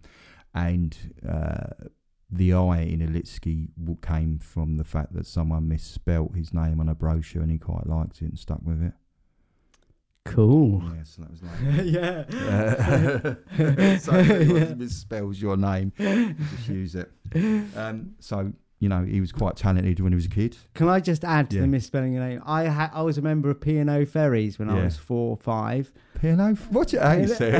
And 0.54 0.96
uh, 1.28 1.88
the 2.30 2.52
I 2.52 2.80
in 2.80 3.00
Olitski 3.00 3.68
came 4.02 4.38
from 4.38 4.76
the 4.76 4.84
fact 4.84 5.14
that 5.14 5.26
someone 5.26 5.68
misspelt 5.68 6.34
his 6.34 6.52
name 6.52 6.80
on 6.80 6.88
a 6.88 6.94
brochure 6.94 7.42
and 7.42 7.50
he 7.50 7.58
quite 7.58 7.86
liked 7.86 8.22
it 8.22 8.26
and 8.26 8.38
stuck 8.38 8.60
with 8.62 8.82
it. 8.82 8.92
Cool. 10.24 10.82
Yeah, 10.82 11.02
so 11.04 11.22
that 11.22 11.30
was 11.30 11.42
like. 11.42 11.60
yeah. 11.84 12.24
Uh, 13.58 13.98
so 13.98 14.14
if 14.18 14.70
it 14.70 14.78
misspells 14.78 15.40
your 15.40 15.56
name, 15.56 15.92
just 15.98 16.68
use 16.68 16.94
it. 16.94 17.10
Um, 17.76 18.14
so 18.20 18.52
you 18.80 18.88
know 18.88 19.04
he 19.04 19.20
was 19.20 19.32
quite 19.32 19.56
talented 19.56 20.00
when 20.00 20.12
he 20.12 20.16
was 20.16 20.26
a 20.26 20.30
kid. 20.30 20.56
Can 20.74 20.88
I 20.88 21.00
just 21.00 21.24
add 21.24 21.50
to 21.50 21.56
Yeah. 21.56 21.62
the 21.62 21.68
misspelling 21.68 22.12
your 22.12 22.22
name? 22.26 22.42
I 22.46 22.66
ha- 22.66 22.90
I 22.92 23.02
was 23.02 23.16
a 23.18 23.22
member 23.22 23.48
of 23.50 23.60
P&O 23.60 24.04
Ferries 24.04 24.58
when 24.58 24.68
I 24.68 24.78
Yeah. 24.78 24.84
was 24.84 24.96
four 24.96 25.30
or 25.30 25.36
five. 25.36 25.92
P&O, 26.20 26.54
what 26.70 26.92
you 26.92 27.00
hey, 27.00 27.26
say? 27.26 27.50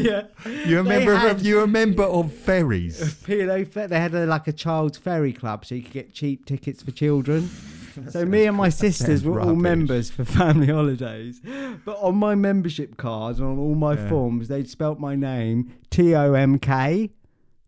Yeah. 0.00 0.22
You're 0.66 0.80
a 0.80 0.82
They 0.82 0.88
member 0.88 1.16
had- 1.16 1.36
of 1.36 1.46
you're 1.46 1.64
a 1.64 1.68
member 1.68 2.02
of 2.04 2.32
ferries. 2.32 3.14
P&O 3.24 3.64
Fer- 3.64 3.86
they 3.88 3.98
had 4.00 4.14
a, 4.14 4.26
like 4.26 4.48
a 4.48 4.52
child's 4.52 4.98
ferry 4.98 5.32
club 5.32 5.64
so 5.64 5.74
you 5.74 5.82
could 5.82 5.92
get 5.92 6.12
cheap 6.12 6.46
tickets 6.46 6.82
for 6.82 6.90
children. 6.90 7.48
so 8.08 8.24
me 8.24 8.46
and 8.46 8.56
my 8.56 8.68
sisters 8.84 9.20
sounds 9.20 9.24
were 9.24 9.40
all 9.40 9.48
rubbish. 9.48 9.62
members 9.62 10.10
for 10.10 10.24
family 10.24 10.68
holidays. 10.68 11.40
But 11.84 11.98
on 12.00 12.16
my 12.16 12.34
membership 12.34 12.96
cards 12.96 13.38
and 13.38 13.48
on 13.48 13.58
all 13.58 13.74
my 13.74 13.94
Yeah. 13.94 14.08
forms, 14.08 14.48
they'd 14.48 14.68
spelt 14.68 14.98
my 14.98 15.14
name 15.14 15.72
T 15.90 16.14
O 16.14 16.32
M 16.34 16.58
K, 16.58 17.10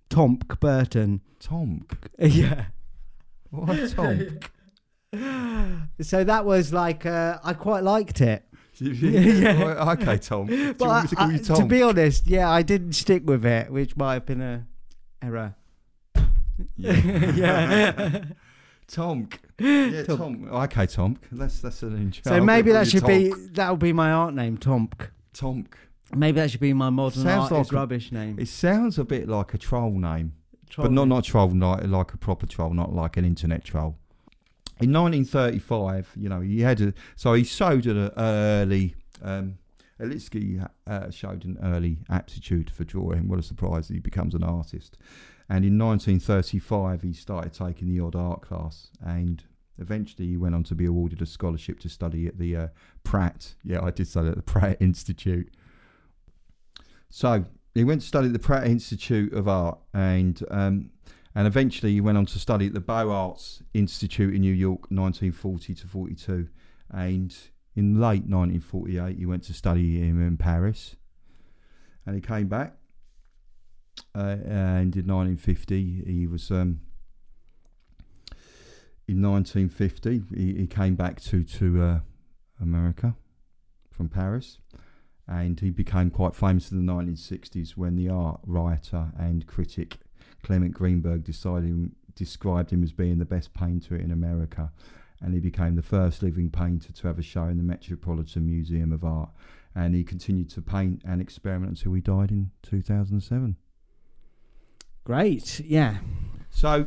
Tomk 0.09 0.59
Burton. 0.61 1.21
Tom, 1.41 1.85
yeah. 2.19 2.67
What 3.55 3.91
Tom? 3.91 4.39
So 6.01 6.25
that 6.25 6.45
was 6.45 6.73
like 6.73 7.07
uh, 7.07 7.39
I 7.45 7.53
quite 7.53 7.85
liked 7.85 8.21
it. 8.21 8.45
yeah. 8.81 9.93
okay, 9.93 10.19
Tom. 10.19 10.47
Do 10.47 10.75
But 10.75 11.03
me 11.03 11.09
to 11.39 11.55
I- 11.55 11.59
to 11.59 11.65
be 11.67 11.83
honest, 11.83 12.27
yeah, 12.27 12.51
I 12.51 12.63
didn't 12.63 12.95
stick 12.95 13.23
with 13.25 13.45
it, 13.47 13.71
which 13.71 13.97
might 13.97 14.15
have 14.15 14.27
been 14.27 14.41
a 14.43 14.67
error. 15.23 15.55
yeah. 16.77 18.25
Tom. 18.89 19.29
Yeah, 19.59 20.03
Tom. 20.05 20.19
Tom. 20.19 20.49
Okay, 20.65 20.87
Tom. 20.87 21.19
That's 21.33 21.61
that's 21.61 21.83
an 21.83 21.97
intro. 21.97 22.23
so 22.33 22.41
maybe 22.45 22.73
that 22.73 22.89
should 22.89 23.07
be 23.07 23.33
that'll 23.53 23.77
be 23.77 23.93
my 23.93 24.11
art 24.11 24.35
name, 24.35 24.59
Tomk. 24.59 25.11
Tomk. 25.33 25.77
Maybe 26.15 26.41
that 26.41 26.51
should 26.51 26.61
be 26.61 26.73
my 26.73 26.91
modern 26.91 27.23
Sounds 27.23 27.51
art 27.51 27.61
is 27.61 27.67
like 27.69 27.73
a- 27.73 27.77
rubbish 27.77 28.13
name. 28.13 28.39
It 28.39 28.49
sounds 28.49 28.99
a 28.99 29.05
bit 29.05 29.29
like 29.29 29.55
a 29.55 29.59
troll 29.59 29.93
name. 29.93 30.35
But 30.77 30.93
not 30.93 31.09
not 31.09 31.25
troll 31.25 31.51
like 31.51 31.85
like 31.87 32.13
a 32.13 32.17
proper 32.17 32.47
troll, 32.47 32.73
not 32.75 32.93
like 32.93 33.17
an 33.17 33.25
internet 33.25 33.65
troll. 33.65 33.97
In 34.81 34.93
1935, 34.93 36.11
you 36.17 36.29
know, 36.29 36.41
he 36.41 36.61
had 36.61 36.81
a 36.81 36.95
so 37.17 37.35
he 37.35 37.45
showed 37.45 37.87
an 37.87 38.11
early. 38.17 38.95
Um, 39.23 39.59
Olitski 40.01 40.69
uh, 40.89 41.11
showed 41.11 41.45
an 41.45 41.57
early 41.63 41.99
aptitude 42.11 42.69
for 42.69 42.83
drawing. 42.83 43.29
What 43.29 43.39
a 43.39 43.43
surprise! 43.43 43.87
that 43.89 43.95
He 43.95 44.01
becomes 44.01 44.35
an 44.35 44.43
artist, 44.43 44.99
and 45.49 45.65
in 45.65 45.79
1935 45.79 47.03
he 47.03 47.13
started 47.13 47.53
taking 47.53 47.89
the 47.89 48.01
odd 48.01 48.17
art 48.17 48.43
class, 48.43 48.89
and 49.01 49.45
eventually 49.79 50.27
he 50.27 50.37
went 50.37 50.57
on 50.57 50.65
to 50.65 50.75
be 50.75 50.87
awarded 50.87 51.23
a 51.23 51.27
scholarship 51.27 51.79
to 51.81 51.89
study 51.89 52.27
at 52.27 52.39
the 52.39 52.57
uh, 52.57 52.69
Pratt. 53.05 53.55
Yeah, 53.63 53.83
I 53.83 53.91
did 53.91 54.09
study 54.09 54.29
at 54.29 54.37
the 54.37 54.43
Pratt 54.43 54.79
Institute. 54.81 55.55
So 57.11 57.45
he 57.75 57.85
went 57.85 58.03
to 58.03 58.07
study 58.07 58.29
at 58.29 58.33
the 58.33 58.39
Pratt 58.39 58.67
Institute 58.67 59.33
of 59.33 59.49
Art, 59.49 59.79
and 59.93 60.43
um, 60.51 60.91
and 61.35 61.47
eventually 61.47 61.93
he 61.93 62.01
went 62.01 62.17
on 62.17 62.27
to 62.27 62.39
study 62.39 62.69
at 62.69 62.75
the 62.75 62.81
Beaux 62.81 63.11
Arts 63.11 63.63
Institute 63.75 64.35
in 64.35 64.41
New 64.41 64.53
York, 64.53 64.83
1940 64.91 65.75
to 65.75 65.87
42, 65.87 66.49
and 66.91 67.37
in 67.75 68.01
late 68.01 68.23
1948 68.23 69.19
he 69.19 69.27
went 69.27 69.43
to 69.45 69.53
study 69.53 70.01
in 70.01 70.37
Paris, 70.37 70.97
and 72.07 72.15
he 72.15 72.21
came 72.21 72.47
back, 72.47 72.77
uh, 74.15 74.37
and 74.45 74.97
in 74.97 75.07
1950 75.07 76.05
he 76.07 76.27
was. 76.27 76.51
Um, 76.51 76.81
in 79.07 79.21
1950, 79.21 80.23
he, 80.35 80.55
he 80.61 80.67
came 80.67 80.95
back 80.95 81.21
to 81.23 81.45
to 81.45 81.83
uh, 81.83 82.01
America 82.61 83.15
from 83.91 84.09
Paris, 84.09 84.59
and 85.27 85.61
he 85.61 85.71
became 85.71 86.11
quite 86.11 86.35
famous 86.35 86.71
in 86.71 86.85
the 86.85 86.93
1960s 86.93 87.77
when 87.77 87.97
the 87.97 88.09
art 88.09 88.41
writer 88.45 89.13
and 89.19 89.47
critic 89.47 89.99
Clement 90.43 90.73
Greenberg 90.75 91.25
decided 91.25 91.91
described 92.15 92.71
him 92.71 92.83
as 92.83 92.93
being 92.93 93.19
the 93.19 93.25
best 93.25 93.53
painter 93.55 93.97
in 93.97 94.13
America, 94.13 94.71
and 95.21 95.35
he 95.35 95.41
became 95.41 95.75
the 95.75 95.83
first 95.83 96.23
living 96.23 96.51
painter 96.51 96.93
to 96.93 97.07
have 97.09 97.19
a 97.19 97.23
show 97.23 97.45
in 97.45 97.57
the 97.57 97.63
Metropolitan 97.63 98.47
Museum 98.47 98.93
of 98.93 99.05
Art. 99.05 99.31
And 99.75 99.95
he 99.95 100.05
continued 100.05 100.51
to 100.51 100.63
paint 100.63 101.03
and 101.05 101.21
experiment 101.21 101.79
until 101.79 101.95
he 101.95 102.01
died 102.01 102.31
in 102.31 102.53
2007. 102.63 103.57
Great, 105.03 105.61
yeah. 105.61 105.97
So 106.51 106.87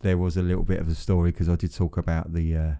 there 0.00 0.18
was 0.18 0.36
a 0.36 0.42
little 0.42 0.64
bit 0.64 0.80
of 0.80 0.88
a 0.88 0.94
story 0.94 1.30
because 1.30 1.48
I 1.48 1.54
did 1.54 1.72
talk 1.72 1.96
about 1.96 2.32
the 2.32 2.56
uh, 2.56 2.74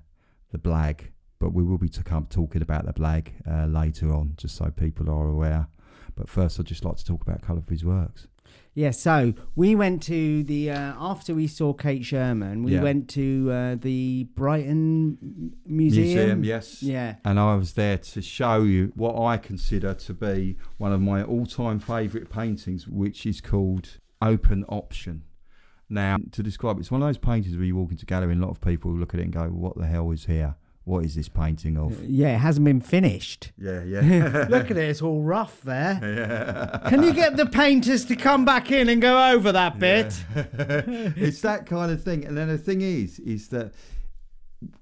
the 0.51 0.59
blag, 0.59 1.12
but 1.43 1.53
we 1.53 1.65
will 1.65 1.77
be 1.77 1.89
to 1.89 2.05
come 2.05 2.25
talking 2.31 2.63
about 2.63 2.87
the 2.87 2.93
blag 2.93 3.33
uh, 3.51 3.67
later 3.67 4.15
on, 4.15 4.33
just 4.37 4.55
so 4.55 4.71
people 4.71 5.11
are 5.11 5.27
aware. 5.27 5.67
But 6.15 6.29
first, 6.29 6.61
I'd 6.61 6.67
just 6.67 6.85
like 6.85 6.97
to 6.99 7.05
talk 7.05 7.21
about 7.23 7.39
a 7.39 7.41
couple 7.41 7.59
of 7.59 7.69
his 7.69 7.85
works. 7.85 8.29
Yeah, 8.75 8.93
so 8.93 9.35
we 9.57 9.75
went 9.75 10.03
to 10.05 10.45
the 10.45 10.71
uh, 10.71 10.95
after 10.99 11.35
we 11.35 11.49
saw 11.49 11.73
Kate 11.73 12.05
Sherman, 12.05 12.63
we 12.63 12.75
Yeah. 12.75 12.83
went 12.83 13.09
to 13.11 13.51
uh, 13.51 13.75
the 13.75 14.29
Brighton 14.37 15.57
Museum. 15.67 16.45
yes. 16.45 16.81
Yeah. 16.81 17.17
And 17.25 17.41
I 17.41 17.57
was 17.57 17.73
there 17.73 17.99
to 17.99 18.23
show 18.23 18.63
you 18.63 18.93
what 18.95 19.21
I 19.21 19.37
consider 19.37 19.95
to 19.95 20.15
be 20.15 20.57
one 20.79 20.93
of 20.93 21.01
my 21.01 21.25
all-time 21.25 21.81
favourite 21.81 22.31
paintings, 22.31 22.87
which 22.87 23.27
is 23.27 23.41
called 23.41 23.99
Open 24.21 24.65
Option. 24.69 25.25
Now, 25.89 26.19
to 26.31 26.43
describe 26.43 26.77
it, 26.77 26.81
it's 26.81 26.91
one 26.91 27.03
of 27.03 27.09
those 27.09 27.19
paintings 27.19 27.57
where 27.57 27.67
you 27.67 27.75
walk 27.77 27.91
into 27.91 28.05
a 28.05 28.07
gallery 28.07 28.33
and 28.33 28.43
a 28.43 28.47
lot 28.47 28.53
of 28.53 28.61
people 28.61 28.93
look 28.93 29.13
at 29.13 29.21
it 29.21 29.25
and 29.25 29.33
go, 29.33 29.49
"What 29.49 29.77
the 29.77 29.87
hell 29.87 30.11
is 30.13 30.25
here? 30.27 30.55
What 30.85 31.05
is 31.05 31.15
this 31.15 31.29
painting 31.29 31.77
of?" 31.77 32.03
Yeah, 32.05 32.35
it 32.35 32.39
hasn't 32.39 32.65
been 32.65 32.81
finished. 32.81 33.53
Yeah, 33.59 33.83
yeah. 33.85 34.47
Look 34.51 34.71
at 34.71 34.77
it, 34.77 34.89
it's 34.89 35.03
all 35.03 35.23
rough 35.23 35.63
there. 35.63 35.99
yeah. 36.83 36.89
Can 36.89 37.03
you 37.03 37.13
get 37.13 37.37
the 37.37 37.47
painters 37.47 38.05
to 38.07 38.17
come 38.17 38.45
back 38.45 38.71
in 38.71 38.89
and 38.89 39.01
go 39.01 39.33
over 39.33 39.53
that 39.53 39.79
bit? 39.79 40.25
it's 41.17 41.41
that 41.43 41.67
kind 41.67 41.93
of 41.93 42.03
thing. 42.03 42.25
And 42.25 42.37
then 42.37 42.49
the 42.49 42.59
thing 42.59 42.81
is, 42.81 43.19
is 43.21 43.49
that 43.49 43.73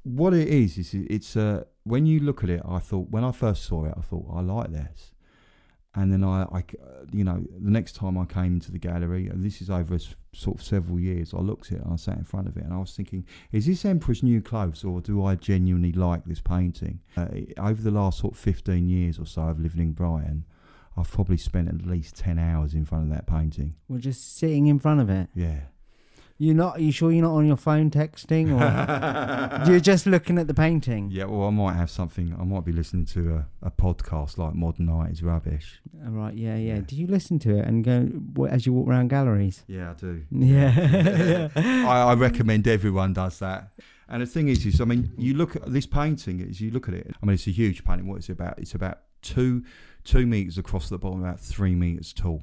what 0.02 0.34
it 0.34 0.48
is 0.48 0.78
is 0.78 0.94
it's 0.94 1.36
uh, 1.36 1.64
when 1.84 2.06
you 2.06 2.20
look 2.20 2.44
at 2.44 2.50
it. 2.50 2.62
I 2.66 2.78
thought 2.78 3.10
when 3.10 3.24
I 3.24 3.32
first 3.32 3.64
saw 3.64 3.84
it, 3.84 3.94
I 3.96 4.00
thought 4.00 4.26
I 4.32 4.40
like 4.40 4.70
this, 4.72 5.12
and 5.94 6.12
then 6.12 6.24
I, 6.24 6.42
uh, 6.42 6.62
you 7.12 7.24
know, 7.24 7.44
the 7.58 7.70
next 7.70 7.96
time 7.96 8.18
I 8.18 8.24
came 8.24 8.54
into 8.54 8.72
the 8.72 8.78
gallery, 8.78 9.28
and 9.28 9.44
this 9.44 9.60
is 9.60 9.70
over 9.70 9.98
sort 10.32 10.58
of 10.58 10.64
several 10.64 11.00
years, 11.00 11.34
I 11.34 11.38
looked 11.38 11.72
at 11.72 11.78
it 11.78 11.84
and 11.84 11.92
I 11.92 11.96
sat 11.96 12.16
in 12.16 12.24
front 12.24 12.48
of 12.48 12.56
it, 12.56 12.64
and 12.64 12.72
I 12.72 12.78
was 12.78 12.94
thinking, 12.94 13.26
is 13.52 13.66
this 13.66 13.84
Emperor's 13.84 14.22
New 14.22 14.40
Clothes, 14.40 14.84
or 14.84 15.00
do 15.00 15.24
I 15.24 15.34
genuinely 15.34 15.92
like 15.92 16.24
this 16.24 16.40
painting? 16.40 17.00
Uh, 17.16 17.28
over 17.58 17.82
the 17.82 17.90
last 17.90 18.18
sort 18.18 18.34
of 18.34 18.38
fifteen 18.38 18.88
years 18.88 19.18
or 19.18 19.26
so 19.26 19.42
of 19.42 19.60
living 19.60 19.80
in 19.80 19.92
Brighton. 19.92 20.44
I've 20.96 21.10
probably 21.10 21.36
spent 21.36 21.68
at 21.68 21.86
least 21.86 22.16
ten 22.16 22.38
hours 22.38 22.74
in 22.74 22.84
front 22.84 23.04
of 23.04 23.10
that 23.16 23.26
painting. 23.26 23.74
We're 23.88 23.98
just 23.98 24.36
sitting 24.36 24.66
in 24.66 24.78
front 24.78 25.00
of 25.00 25.08
it. 25.08 25.28
Yeah. 25.34 25.60
You're 26.42 26.54
not. 26.54 26.78
Are 26.78 26.80
you 26.80 26.90
sure 26.90 27.12
you're 27.12 27.20
not 27.22 27.34
on 27.34 27.46
your 27.46 27.58
phone 27.58 27.90
texting, 27.90 28.48
or 28.48 29.66
you're 29.70 29.78
just 29.78 30.06
looking 30.06 30.38
at 30.38 30.46
the 30.46 30.54
painting? 30.54 31.10
Yeah, 31.12 31.24
well, 31.26 31.46
I 31.48 31.50
might 31.50 31.74
have 31.74 31.90
something. 31.90 32.34
I 32.40 32.44
might 32.44 32.64
be 32.64 32.72
listening 32.72 33.04
to 33.06 33.34
a, 33.34 33.66
a 33.66 33.70
podcast 33.70 34.38
like 34.38 34.54
Modern 34.54 34.88
Art 34.88 35.10
is 35.10 35.22
Rubbish. 35.22 35.82
All 36.02 36.12
right. 36.12 36.32
Yeah, 36.32 36.56
yeah. 36.56 36.76
Yeah. 36.76 36.80
Do 36.80 36.96
you 36.96 37.06
listen 37.08 37.38
to 37.40 37.58
it 37.58 37.66
and 37.66 37.84
go 37.84 38.08
wh- 38.38 38.50
as 38.50 38.64
you 38.64 38.72
walk 38.72 38.88
around 38.88 39.08
galleries? 39.08 39.64
Yeah, 39.66 39.90
I 39.90 39.94
do. 39.94 40.22
Yeah. 40.30 41.48
I, 41.56 42.10
I 42.10 42.14
recommend 42.14 42.66
everyone 42.66 43.12
does 43.12 43.38
that. 43.40 43.72
And 44.08 44.22
the 44.22 44.26
thing 44.26 44.48
is, 44.48 44.64
is 44.64 44.80
I 44.80 44.86
mean, 44.86 45.12
you 45.18 45.34
look 45.34 45.56
at 45.56 45.70
this 45.70 45.84
painting. 45.84 46.40
As 46.48 46.58
you 46.58 46.70
look 46.70 46.88
at 46.88 46.94
it, 46.94 47.14
I 47.22 47.26
mean, 47.26 47.34
it's 47.34 47.46
a 47.48 47.50
huge 47.50 47.84
painting. 47.84 48.06
What 48.06 48.18
is 48.20 48.30
it 48.30 48.32
about? 48.32 48.58
It's 48.58 48.74
about 48.74 49.00
two 49.20 49.62
two 50.04 50.26
meters 50.26 50.56
across 50.56 50.88
the 50.88 50.96
bottom, 50.96 51.22
about 51.22 51.38
three 51.38 51.74
meters 51.74 52.14
tall. 52.14 52.42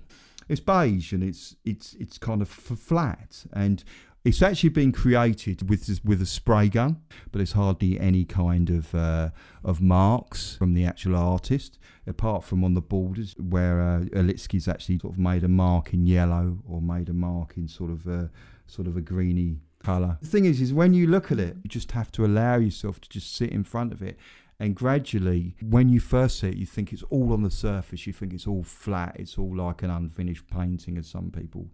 It's 0.49 0.61
beige 0.61 1.13
and 1.13 1.23
it's 1.23 1.55
it's 1.65 1.93
it's 1.99 2.17
kind 2.17 2.41
of 2.41 2.49
flat, 2.49 3.45
and 3.53 3.83
It's 4.27 4.41
actually 4.41 4.71
been 4.71 4.91
created 4.91 5.69
with 5.69 6.01
with 6.03 6.21
a 6.21 6.25
spray 6.25 6.67
gun, 6.67 6.97
but 7.31 7.37
there's 7.39 7.53
hardly 7.53 7.97
any 7.97 8.25
kind 8.25 8.69
of 8.69 8.93
uh, 8.93 9.29
of 9.63 9.79
marks 9.79 10.53
from 10.57 10.73
the 10.73 10.83
actual 10.83 11.15
artist, 11.15 11.79
apart 12.05 12.43
from 12.43 12.61
on 12.65 12.73
the 12.73 12.81
borders 12.81 13.35
where 13.39 13.81
uh, 13.81 13.99
Olitski's 14.13 14.67
actually 14.67 14.99
sort 14.99 15.13
of 15.13 15.19
made 15.19 15.45
a 15.45 15.47
mark 15.47 15.93
in 15.93 16.05
yellow 16.05 16.57
or 16.67 16.81
made 16.81 17.07
a 17.07 17.13
mark 17.13 17.55
in 17.55 17.69
sort 17.69 17.89
of 17.89 18.05
a 18.05 18.29
sort 18.65 18.85
of 18.85 18.97
a 18.97 19.01
greeny 19.01 19.61
colour. 19.81 20.17
The 20.19 20.27
thing 20.27 20.43
is, 20.43 20.59
is 20.59 20.73
when 20.73 20.93
you 20.93 21.07
look 21.07 21.31
at 21.31 21.39
it, 21.39 21.55
you 21.63 21.69
just 21.69 21.93
have 21.93 22.11
to 22.13 22.25
allow 22.25 22.57
yourself 22.57 22.99
to 22.99 23.07
just 23.07 23.33
sit 23.33 23.51
in 23.51 23.63
front 23.63 23.93
of 23.93 24.01
it. 24.01 24.17
And 24.59 24.75
gradually, 24.75 25.55
when 25.61 25.89
you 25.89 25.99
first 25.99 26.39
see 26.39 26.49
it, 26.49 26.55
you 26.55 26.65
think 26.65 26.91
it's 26.91 27.03
all 27.11 27.31
on 27.31 27.43
the 27.43 27.51
surface. 27.51 28.07
You 28.07 28.13
think 28.13 28.33
it's 28.33 28.47
all 28.47 28.63
flat. 28.63 29.15
It's 29.19 29.37
all 29.37 29.55
like 29.55 29.83
an 29.83 29.91
unfinished 29.91 30.47
painting, 30.49 30.97
as 30.97 31.07
some 31.07 31.29
people 31.29 31.69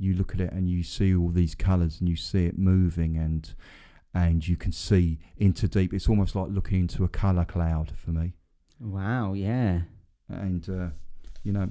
you 0.00 0.14
look 0.14 0.32
at 0.34 0.40
it 0.40 0.52
and 0.52 0.68
you 0.68 0.82
see 0.82 1.14
all 1.14 1.28
these 1.28 1.54
colours 1.54 2.00
and 2.00 2.08
you 2.08 2.16
see 2.16 2.46
it 2.46 2.58
moving 2.58 3.16
and 3.16 3.54
and 4.12 4.48
you 4.48 4.56
can 4.56 4.72
see 4.72 5.20
into 5.36 5.68
deep. 5.68 5.94
It's 5.94 6.08
almost 6.08 6.34
like 6.34 6.48
looking 6.50 6.80
into 6.80 7.04
a 7.04 7.08
colour 7.08 7.44
cloud 7.44 7.92
for 7.94 8.10
me. 8.10 8.32
Wow, 8.80 9.34
yeah. 9.34 9.82
And 10.28 10.68
uh, 10.68 10.88
you 11.44 11.52
know, 11.52 11.68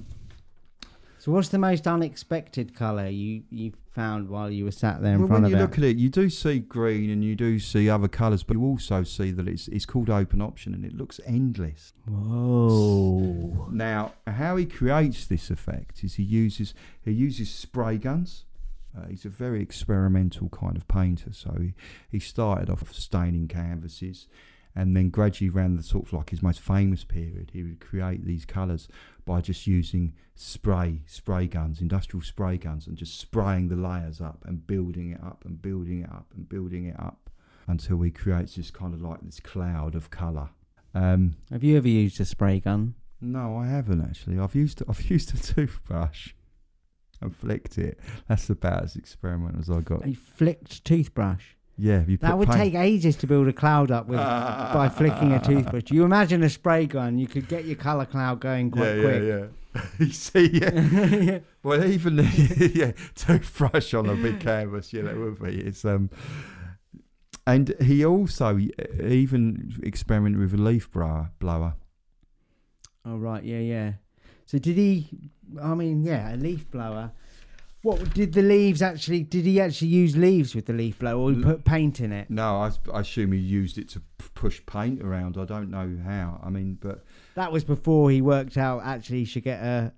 So, 1.20 1.32
what's 1.32 1.50
the 1.50 1.58
most 1.58 1.86
unexpected 1.86 2.74
colour 2.74 3.06
you, 3.06 3.42
you 3.50 3.74
found 3.92 4.30
while 4.30 4.50
you 4.50 4.64
were 4.64 4.70
sat 4.70 5.02
there 5.02 5.16
in 5.16 5.26
front 5.26 5.30
of 5.30 5.30
it? 5.30 5.32
well, 5.32 5.42
when 5.42 5.50
you 5.50 5.56
look 5.58 5.76
at 5.76 5.84
it, 5.84 5.98
you 5.98 6.08
do 6.08 6.30
see 6.30 6.60
green 6.60 7.10
and 7.10 7.22
you 7.22 7.36
do 7.36 7.58
see 7.58 7.90
other 7.90 8.08
colours, 8.08 8.42
but 8.42 8.56
you 8.56 8.64
also 8.64 9.02
see 9.02 9.30
that 9.32 9.46
it's 9.46 9.68
it's 9.68 9.84
called 9.84 10.08
open 10.08 10.40
option 10.40 10.72
and 10.72 10.82
it 10.82 10.96
looks 10.96 11.20
endless. 11.26 11.92
Whoa. 12.08 13.68
Now, 13.70 14.14
how 14.26 14.56
he 14.56 14.64
creates 14.64 15.26
this 15.26 15.50
effect 15.50 16.02
is 16.02 16.14
he 16.14 16.22
uses 16.22 16.72
he 17.04 17.12
uses 17.12 17.50
spray 17.50 17.98
guns. 17.98 18.46
Uh, 18.96 19.06
he's 19.08 19.26
a 19.26 19.28
very 19.28 19.60
experimental 19.60 20.48
kind 20.48 20.74
of 20.74 20.88
painter. 20.88 21.34
So 21.34 21.54
he, 21.60 21.74
he 22.10 22.18
started 22.18 22.70
off 22.70 22.94
staining 22.94 23.46
canvases, 23.46 24.26
and 24.74 24.94
then 24.96 25.10
gradually 25.10 25.50
around 25.50 25.76
the 25.76 25.82
sort 25.82 26.06
of 26.06 26.12
like 26.12 26.30
his 26.30 26.42
most 26.42 26.60
famous 26.60 27.04
period. 27.04 27.50
He 27.52 27.62
would 27.62 27.80
create 27.80 28.24
these 28.24 28.44
colours 28.44 28.88
by 29.24 29.40
just 29.40 29.66
using 29.66 30.14
spray 30.34 31.02
spray 31.06 31.46
guns, 31.46 31.80
industrial 31.80 32.22
spray 32.22 32.56
guns, 32.56 32.86
and 32.86 32.96
just 32.96 33.18
spraying 33.18 33.68
the 33.68 33.76
layers 33.76 34.20
up 34.20 34.44
and 34.46 34.66
building 34.66 35.10
it 35.10 35.22
up 35.22 35.44
and 35.44 35.60
building 35.60 36.02
it 36.02 36.10
up 36.10 36.26
and 36.36 36.48
building 36.48 36.86
it 36.86 36.98
up 36.98 37.30
until 37.66 38.00
he 38.02 38.10
creates 38.10 38.56
this 38.56 38.70
kind 38.70 38.94
of 38.94 39.00
like 39.02 39.20
this 39.22 39.40
cloud 39.40 39.94
of 39.94 40.10
colour. 40.10 40.50
Um, 40.94 41.36
Have 41.52 41.62
you 41.62 41.76
ever 41.76 41.88
used 41.88 42.20
a 42.20 42.24
spray 42.24 42.58
gun? 42.60 42.94
no, 43.20 43.56
I 43.58 43.66
haven't 43.66 44.00
actually. 44.00 44.38
I've 44.38 44.54
used 44.54 44.82
I've 44.88 45.10
used 45.10 45.34
a 45.34 45.38
toothbrush 45.38 46.34
and 47.20 47.36
flicked 47.36 47.76
it. 47.78 47.98
That's 48.28 48.48
about 48.48 48.82
as 48.84 48.96
experimental 48.96 49.60
as 49.60 49.68
I 49.70 49.80
got. 49.80 50.06
A 50.06 50.14
flicked 50.14 50.84
toothbrush. 50.84 51.54
Yeah, 51.80 52.04
you 52.06 52.18
That 52.18 52.36
would 52.36 52.48
paint- 52.48 52.60
take 52.60 52.74
ages 52.74 53.16
to 53.16 53.26
build 53.26 53.48
a 53.48 53.54
cloud 53.54 53.90
up 53.90 54.06
with 54.06 54.18
by 54.18 54.90
flicking 54.94 55.32
a 55.32 55.40
toothbrush. 55.40 55.90
You 55.90 56.04
imagine 56.04 56.42
a 56.42 56.50
spray 56.50 56.84
gun, 56.84 57.18
you 57.18 57.26
could 57.26 57.48
get 57.48 57.64
your 57.64 57.76
colour 57.76 58.04
cloud 58.04 58.38
going 58.38 58.70
quite 58.70 58.96
yeah, 58.96 59.02
quick. 59.02 59.22
Yeah, 59.22 59.46
yeah. 59.74 59.82
you 59.98 60.12
see, 60.12 60.50
yeah. 60.52 61.38
well, 61.62 61.82
even 61.82 62.16
the 62.16 62.72
yeah, 62.74 62.92
toothbrush 63.14 63.94
on 63.94 64.10
a 64.10 64.14
big 64.14 64.40
canvas, 64.40 64.92
yeah, 64.92 65.02
that 65.02 65.16
would 65.16 65.42
be. 65.42 65.58
It's 65.58 65.82
um, 65.86 66.10
and 67.46 67.74
he 67.80 68.04
also 68.04 68.58
even 69.02 69.80
experimented 69.82 70.38
with 70.38 70.52
a 70.52 70.62
leaf 70.62 70.92
blower. 70.92 71.30
Blower. 71.38 71.76
Oh 73.06 73.16
right, 73.16 73.42
yeah, 73.42 73.60
yeah. 73.60 73.92
So 74.44 74.58
did 74.58 74.76
he? 74.76 75.08
I 75.62 75.74
mean, 75.74 76.04
yeah, 76.04 76.34
a 76.34 76.36
leaf 76.36 76.70
blower. 76.70 77.12
What 77.82 78.12
did 78.12 78.34
the 78.34 78.42
leaves 78.42 78.82
actually? 78.82 79.22
Did 79.22 79.46
he 79.46 79.58
actually 79.60 79.88
use 79.88 80.16
leaves 80.16 80.54
with 80.54 80.66
the 80.66 80.72
leaf 80.74 80.98
blower, 80.98 81.18
or 81.18 81.30
he 81.32 81.42
put 81.42 81.64
paint 81.64 81.98
in 82.00 82.12
it? 82.12 82.28
No, 82.28 82.56
I, 82.56 82.70
I 82.92 83.00
assume 83.00 83.32
he 83.32 83.38
used 83.38 83.78
it 83.78 83.88
to 83.90 84.00
p- 84.00 84.26
push 84.34 84.60
paint 84.66 85.02
around. 85.02 85.38
I 85.38 85.46
don't 85.46 85.70
know 85.70 85.98
how. 86.04 86.40
I 86.44 86.50
mean, 86.50 86.76
but 86.80 87.04
That 87.36 87.52
was 87.52 87.64
before 87.64 88.10
he 88.10 88.20
worked 88.20 88.58
out 88.58 88.82
actually 88.84 89.20
he 89.20 89.24
should 89.24 89.44
get 89.44 89.62
a 89.62 89.92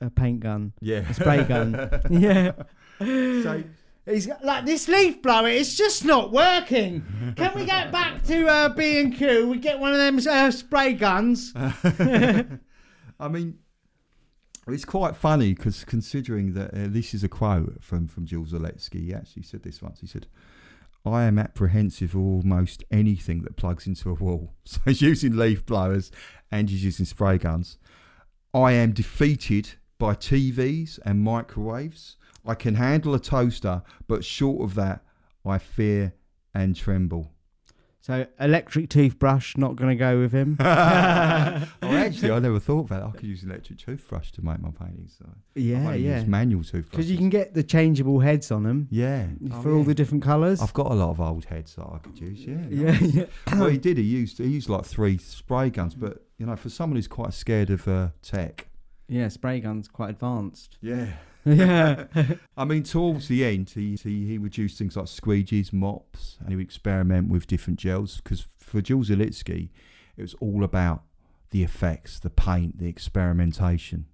a, 0.00 0.06
a 0.06 0.10
paint 0.10 0.40
gun, 0.40 0.72
yeah, 0.80 0.98
a 1.08 1.14
spray 1.14 1.42
gun. 1.44 2.00
yeah. 2.10 2.52
so 3.00 3.64
He's 4.08 4.28
got- 4.28 4.44
like 4.44 4.64
this 4.64 4.86
leaf 4.86 5.20
blower. 5.20 5.48
It's 5.48 5.74
just 5.74 6.04
not 6.04 6.30
working. 6.30 7.34
Can 7.36 7.56
we 7.56 7.64
get 7.64 7.90
back 7.90 8.22
to 8.26 8.46
uh, 8.46 8.68
B 8.68 9.00
and 9.00 9.12
Q? 9.12 9.48
We 9.48 9.58
get 9.58 9.80
one 9.80 9.90
of 9.92 9.98
them 9.98 10.20
uh, 10.32 10.52
spray 10.52 10.92
guns. 10.92 11.52
I 11.56 13.28
mean, 13.28 13.58
it's 14.74 14.84
quite 14.84 15.14
funny 15.14 15.54
because 15.54 15.84
considering 15.84 16.54
that 16.54 16.74
uh, 16.74 16.88
this 16.88 17.14
is 17.14 17.22
a 17.22 17.28
quote 17.28 17.82
from 17.82 18.08
from 18.08 18.26
Jules 18.26 18.52
Olitski. 18.52 19.04
He 19.04 19.14
actually 19.14 19.44
said 19.44 19.62
this 19.62 19.80
once. 19.80 20.00
He 20.00 20.06
said, 20.06 20.26
"I 21.04 21.24
am 21.24 21.38
apprehensive 21.38 22.14
of 22.14 22.20
almost 22.20 22.82
anything 22.90 23.42
that 23.42 23.56
plugs 23.56 23.86
into 23.86 24.10
a 24.10 24.14
wall." 24.14 24.54
So 24.64 24.80
he's 24.84 25.02
using 25.02 25.36
leaf 25.36 25.64
blowers 25.64 26.10
and 26.50 26.68
he's 26.68 26.84
using 26.84 27.06
spray 27.06 27.38
guns. 27.38 27.78
I 28.52 28.72
am 28.72 28.92
defeated 28.92 29.74
by 29.98 30.14
TVs 30.14 30.98
and 31.04 31.20
microwaves. 31.20 32.16
I 32.44 32.54
can 32.54 32.74
handle 32.76 33.14
a 33.14 33.20
toaster, 33.20 33.82
but 34.06 34.24
short 34.24 34.62
of 34.62 34.74
that, 34.76 35.04
I 35.44 35.58
fear 35.58 36.14
and 36.54 36.74
tremble. 36.74 37.35
So 38.06 38.24
electric 38.38 38.88
toothbrush 38.88 39.56
not 39.56 39.74
going 39.74 39.88
to 39.88 39.96
go 39.96 40.20
with 40.20 40.30
him. 40.30 40.56
oh, 40.60 40.64
actually, 41.82 42.30
I 42.30 42.38
never 42.38 42.60
thought 42.60 42.86
about 42.86 43.02
it. 43.02 43.06
I 43.06 43.10
could 43.18 43.26
use 43.26 43.42
an 43.42 43.50
electric 43.50 43.80
toothbrush 43.80 44.30
to 44.30 44.44
make 44.44 44.60
my 44.60 44.70
paintings. 44.70 45.16
So 45.18 45.28
yeah, 45.56 45.78
only 45.78 46.06
yeah. 46.06 46.18
used 46.18 46.28
manual 46.28 46.62
toothbrush. 46.62 46.92
Because 46.92 47.10
you 47.10 47.18
can 47.18 47.30
get 47.30 47.54
the 47.54 47.64
changeable 47.64 48.20
heads 48.20 48.52
on 48.52 48.62
them 48.62 48.86
yeah, 48.92 49.26
for 49.60 49.70
Oh, 49.70 49.72
all 49.72 49.78
yeah. 49.80 49.86
the 49.86 49.94
different 49.94 50.22
colours. 50.22 50.62
I've 50.62 50.72
got 50.72 50.92
a 50.92 50.94
lot 50.94 51.10
of 51.10 51.20
old 51.20 51.46
heads 51.46 51.74
that 51.74 51.82
I 51.84 51.98
could 51.98 52.16
use. 52.16 52.44
Yeah, 52.44 52.58
yeah, 52.70 52.90
nice. 52.92 53.12
yeah. 53.12 53.24
well, 53.58 53.70
he 53.70 53.78
did. 53.78 53.96
He 53.96 54.04
used 54.04 54.38
he 54.38 54.46
used 54.46 54.68
like 54.68 54.84
three 54.84 55.18
spray 55.18 55.70
guns, 55.70 55.96
but 55.96 56.22
you 56.38 56.46
know, 56.46 56.54
for 56.54 56.68
someone 56.68 56.94
who's 56.94 57.08
quite 57.08 57.32
scared 57.32 57.70
of 57.70 57.88
uh, 57.88 58.10
tech, 58.22 58.68
Yeah, 59.08 59.26
spray 59.26 59.58
guns 59.58 59.88
quite 59.88 60.10
advanced. 60.10 60.78
yeah. 60.80 61.08
Yeah. 61.46 62.06
I 62.56 62.64
mean, 62.64 62.82
towards 62.82 63.28
the 63.28 63.44
end, 63.44 63.70
he, 63.70 63.96
he 63.96 64.38
he 64.38 64.68
things 64.68 64.96
like 64.96 65.06
squeegees, 65.06 65.72
mops, 65.72 66.36
and 66.40 66.50
he 66.50 66.56
would 66.56 66.64
experiment 66.64 67.30
with 67.30 67.46
different 67.46 67.78
gels. 67.78 68.20
Because 68.20 68.46
for 68.58 68.80
Jules 68.80 69.08
Olitski, 69.08 69.70
it 70.16 70.22
was 70.22 70.34
all 70.40 70.64
about 70.64 71.02
the 71.50 71.62
effects, 71.62 72.18
the 72.18 72.30
paint, 72.30 72.78
the 72.78 72.88
experimentation, 72.88 74.06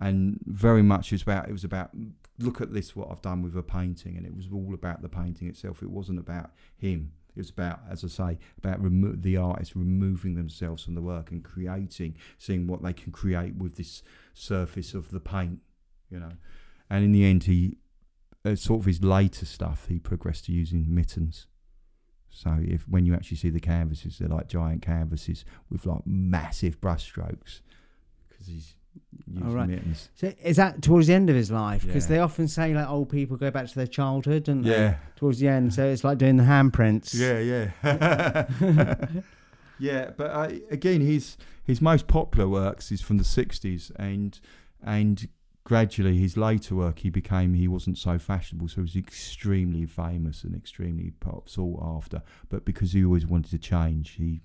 and 0.00 0.38
very 0.46 0.82
much 0.82 1.12
it 1.12 1.16
was 1.16 1.22
about 1.22 1.48
it 1.48 1.52
was 1.52 1.64
about 1.64 1.90
look 2.38 2.60
at 2.60 2.72
this 2.72 2.94
what 2.94 3.10
I've 3.10 3.20
done 3.22 3.42
with 3.42 3.56
a 3.56 3.62
painting, 3.62 4.16
and 4.16 4.24
it 4.24 4.34
was 4.34 4.46
all 4.52 4.72
about 4.74 5.02
the 5.02 5.08
painting 5.08 5.48
itself. 5.48 5.82
It 5.82 5.90
wasn't 5.90 6.20
about 6.20 6.52
him. 6.76 7.12
It 7.34 7.40
was 7.40 7.50
about, 7.50 7.80
as 7.88 8.04
I 8.04 8.08
say, 8.08 8.38
about 8.58 8.82
remo- 8.82 9.14
the 9.16 9.36
artist 9.36 9.76
removing 9.76 10.34
themselves 10.34 10.84
from 10.84 10.94
the 10.94 11.02
work 11.02 11.30
and 11.30 11.42
creating, 11.44 12.16
seeing 12.36 12.66
what 12.66 12.82
they 12.82 12.92
can 12.92 13.12
create 13.12 13.54
with 13.56 13.76
this 13.76 14.02
surface 14.34 14.92
of 14.92 15.10
the 15.10 15.20
paint, 15.20 15.60
you 16.10 16.18
know. 16.20 16.30
And 16.90 17.04
in 17.04 17.12
the 17.12 17.24
end, 17.24 17.44
he 17.44 17.76
uh, 18.44 18.54
sort 18.54 18.80
of 18.80 18.86
his 18.86 19.02
later 19.04 19.44
stuff, 19.46 19.86
he 19.88 19.98
progressed 19.98 20.46
to 20.46 20.52
using 20.52 20.86
mittens. 20.94 21.46
So 22.30 22.58
if 22.62 22.88
when 22.88 23.04
you 23.04 23.14
actually 23.14 23.36
see 23.38 23.50
the 23.50 23.60
canvases, 23.60 24.18
they're 24.18 24.28
like 24.28 24.48
giant 24.48 24.82
canvases 24.82 25.44
with 25.70 25.86
like 25.86 26.02
massive 26.06 26.80
brush 26.80 27.02
strokes 27.04 27.62
because 28.28 28.46
he's 28.46 28.74
using 29.26 29.52
right. 29.54 29.68
mittens. 29.68 30.08
So 30.14 30.32
is 30.42 30.56
that 30.56 30.80
towards 30.82 31.08
the 31.08 31.14
end 31.14 31.30
of 31.30 31.36
his 31.36 31.50
life? 31.50 31.84
Because 31.86 32.04
Yeah. 32.04 32.16
they 32.16 32.20
often 32.20 32.46
say 32.48 32.74
like 32.74 32.88
old 32.88 33.08
people 33.10 33.36
go 33.36 33.50
back 33.50 33.66
to 33.68 33.74
their 33.74 33.86
childhood, 33.86 34.48
they? 34.48 34.64
Yeah, 34.64 34.96
Towards 35.16 35.40
the 35.40 35.48
end, 35.48 35.74
so 35.74 35.84
it's 35.86 36.04
like 36.04 36.18
doing 36.18 36.36
the 36.36 36.44
handprints. 36.44 37.12
yeah, 37.14 37.38
yeah, 37.82 39.02
yeah. 39.78 40.10
But 40.16 40.30
uh, 40.30 40.50
again, 40.70 41.00
his 41.00 41.36
his 41.64 41.80
most 41.80 42.06
popular 42.06 42.48
works 42.48 42.90
is 42.92 43.00
from 43.00 43.18
the 43.18 43.24
'60s, 43.24 43.90
and 43.96 44.38
and 44.82 45.28
gradually 45.68 46.16
his 46.16 46.34
later 46.38 46.74
work 46.74 47.00
he 47.00 47.10
became 47.10 47.52
he 47.52 47.68
wasn't 47.68 47.98
so 47.98 48.18
fashionable, 48.18 48.68
so 48.68 48.76
he 48.76 48.80
was 48.80 48.96
extremely 48.96 49.84
famous 49.84 50.42
and 50.42 50.54
extremely 50.56 51.12
sought 51.44 51.82
after. 51.82 52.22
But 52.48 52.64
because 52.64 52.92
he 52.94 53.04
always 53.04 53.26
wanted 53.26 53.50
to 53.50 53.58
change, 53.58 54.12
he 54.12 54.40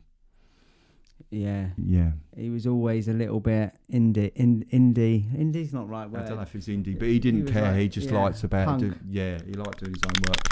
Yeah. 1.32 1.70
yeah. 1.78 2.12
He 2.36 2.50
was 2.50 2.68
always 2.68 3.08
a 3.08 3.14
little 3.14 3.40
bit 3.40 3.74
indie. 3.90 4.34
In, 4.36 4.66
indie. 4.74 5.24
Indie's 5.34 5.72
not 5.72 5.88
right 5.88 6.10
I 6.14 6.26
don't 6.28 6.36
know 6.36 6.42
if 6.42 6.54
it's 6.56 6.68
indie, 6.68 7.00
but 7.00 7.08
he 7.08 7.14
He 7.14 7.20
didn't 7.20 7.44
was 7.44 7.52
care. 7.52 7.72
like- 7.72 7.80
he 7.80 7.88
just 7.88 8.10
yeah, 8.10 8.20
liked 8.22 8.44
about 8.44 8.80
do, 8.82 8.94
yeah, 9.10 9.38
he 9.46 9.54
liked 9.54 9.80
doing 9.80 9.94
his 9.94 10.04
own 10.06 10.22
work. 10.28 10.44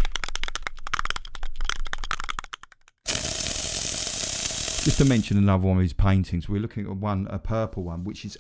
Just 4.86 4.98
to 5.00 5.06
mention 5.06 5.38
another 5.38 5.68
one 5.68 5.78
of 5.78 5.84
his 5.84 5.94
paintings, 5.94 6.48
we're 6.48 6.62
looking 6.62 6.86
at 6.88 6.96
one, 6.96 7.28
a 7.30 7.38
purple 7.38 7.84
one, 7.84 8.04
which 8.06 8.24
is 8.26 8.38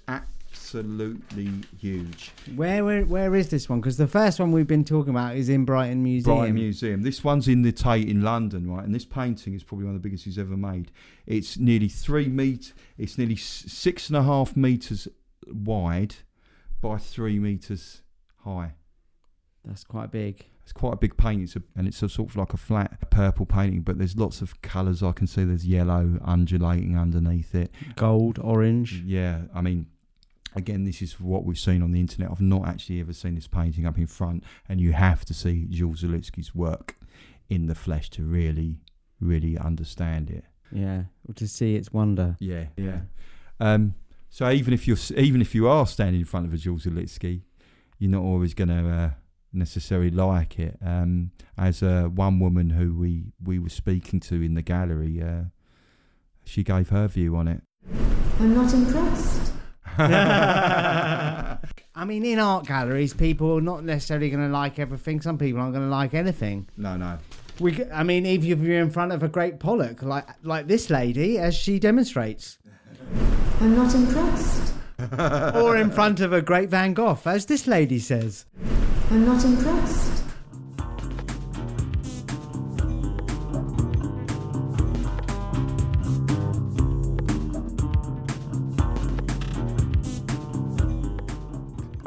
absolutely 0.75 1.51
huge. 1.77 2.31
Where, 2.55 2.83
where 2.85 3.05
where 3.05 3.35
is 3.35 3.49
this 3.49 3.69
one? 3.69 3.81
Because 3.81 3.97
the 3.97 4.07
first 4.07 4.39
one 4.39 4.51
we've 4.51 4.67
been 4.67 4.85
talking 4.85 5.11
about 5.11 5.35
is 5.35 5.49
in 5.49 5.65
Brighton 5.65 6.03
Museum. 6.03 6.37
Brighton 6.37 6.55
Museum. 6.55 7.01
This 7.01 7.23
one's 7.23 7.47
in 7.47 7.61
the 7.61 7.71
Tate 7.71 8.07
in 8.07 8.21
London, 8.21 8.71
right? 8.71 8.83
And 8.83 8.93
this 8.93 9.05
painting 9.05 9.53
is 9.53 9.63
probably 9.63 9.85
one 9.85 9.95
of 9.95 10.01
the 10.01 10.07
biggest 10.07 10.25
he's 10.25 10.37
ever 10.37 10.57
made. 10.57 10.91
It's 11.25 11.57
nearly 11.57 11.89
three 11.89 12.27
meter. 12.27 12.73
It's 12.97 13.17
nearly 13.17 13.35
six 13.35 14.07
and 14.07 14.17
a 14.17 14.23
half 14.23 14.55
meters 14.55 15.07
wide 15.47 16.15
by 16.81 16.97
three 16.97 17.39
meters 17.39 18.01
high. 18.43 18.73
That's 19.65 19.83
quite 19.83 20.11
big. 20.11 20.45
It's 20.63 20.73
quite 20.73 20.93
a 20.93 20.97
big 20.97 21.17
painting, 21.17 21.43
it's 21.43 21.55
a, 21.55 21.63
and 21.75 21.87
it's 21.87 22.01
a 22.03 22.07
sort 22.07 22.29
of 22.29 22.35
like 22.37 22.53
a 22.53 22.57
flat 22.57 23.09
purple 23.09 23.45
painting, 23.45 23.81
but 23.81 23.97
there's 23.97 24.15
lots 24.15 24.41
of 24.41 24.61
colours 24.61 25.01
I 25.01 25.11
can 25.11 25.25
see. 25.25 25.43
There's 25.43 25.65
yellow 25.65 26.19
undulating 26.23 26.97
underneath 26.97 27.55
it. 27.55 27.71
Gold, 27.95 28.39
orange. 28.41 29.01
Yeah, 29.03 29.41
I 29.55 29.61
mean, 29.61 29.87
again, 30.55 30.83
this 30.83 31.01
is 31.01 31.19
what 31.19 31.45
we've 31.45 31.59
seen 31.59 31.81
on 31.81 31.91
the 31.91 31.99
internet. 31.99 32.31
I've 32.31 32.41
not 32.41 32.67
actually 32.67 32.99
ever 32.99 33.13
seen 33.13 33.35
this 33.35 33.47
painting 33.47 33.85
up 33.85 33.97
in 33.97 34.07
front, 34.07 34.43
and 34.67 34.79
you 34.79 34.93
have 34.93 35.25
to 35.25 35.33
see 35.33 35.65
Jules 35.69 36.03
Olitski's 36.03 36.53
work 36.53 36.95
in 37.49 37.67
the 37.67 37.75
flesh 37.75 38.09
to 38.11 38.23
really, 38.23 38.79
really 39.19 39.57
understand 39.57 40.29
it. 40.29 40.45
Yeah. 40.71 41.03
Or 41.27 41.33
to 41.35 41.47
see 41.47 41.75
its 41.75 41.91
wonder. 41.91 42.37
Yeah, 42.39 42.65
yeah. 42.77 43.01
Um, 43.59 43.95
so 44.29 44.49
even 44.49 44.73
if 44.73 44.87
you're 44.87 44.97
even 45.17 45.41
if 45.41 45.53
you 45.53 45.67
are 45.67 45.85
standing 45.85 46.21
in 46.21 46.25
front 46.25 46.45
of 46.45 46.53
a 46.53 46.57
Jules 46.57 46.85
Olitski, 46.85 47.41
you're 47.99 48.11
not 48.11 48.23
always 48.23 48.53
going 48.53 48.69
to 48.69 48.89
uh, 48.89 49.09
necessarily 49.51 50.09
like 50.09 50.57
it. 50.57 50.77
Um, 50.83 51.31
as 51.57 51.83
uh, 51.83 52.03
one 52.03 52.39
woman 52.39 52.69
who 52.69 52.97
we 52.97 53.25
we 53.43 53.59
were 53.59 53.69
speaking 53.69 54.19
to 54.21 54.41
in 54.41 54.53
the 54.53 54.61
gallery, 54.61 55.21
uh, 55.21 55.43
she 56.45 56.63
gave 56.63 56.89
her 56.89 57.07
view 57.07 57.35
on 57.35 57.47
it. 57.49 57.61
I'm 58.39 58.55
not 58.55 58.73
impressed. 58.73 59.51
I 61.93 62.05
mean, 62.05 62.23
in 62.25 62.39
art 62.39 62.65
galleries, 62.65 63.13
people 63.13 63.57
are 63.57 63.61
not 63.61 63.83
necessarily 63.83 64.29
going 64.29 64.45
to 64.45 64.51
like 64.51 64.79
everything. 64.79 65.21
Some 65.21 65.37
people 65.37 65.61
aren't 65.61 65.73
going 65.73 65.85
to 65.85 65.91
like 65.91 66.13
anything. 66.13 66.67
No, 66.77 66.95
no. 66.97 67.17
We, 67.59 67.75
c- 67.75 67.85
I 67.93 68.03
mean, 68.03 68.25
if 68.25 68.43
you're 68.43 68.79
in 68.81 68.89
front 68.89 69.11
of 69.11 69.21
a 69.23 69.27
great 69.27 69.59
Pollock, 69.59 70.01
like 70.01 70.25
like 70.43 70.67
this 70.67 70.89
lady, 70.89 71.37
as 71.37 71.53
she 71.55 71.77
demonstrates, 71.79 72.57
I'm 73.61 73.75
not 73.75 73.93
impressed. 73.93 74.73
or 75.55 75.77
in 75.77 75.91
front 75.91 76.19
of 76.21 76.31
a 76.33 76.41
great 76.41 76.69
Van 76.69 76.93
Gogh, 76.93 77.19
as 77.25 77.45
this 77.47 77.67
lady 77.67 77.99
says. 77.99 78.45
I'm 79.11 79.25
not 79.25 79.43
impressed. 79.43 80.20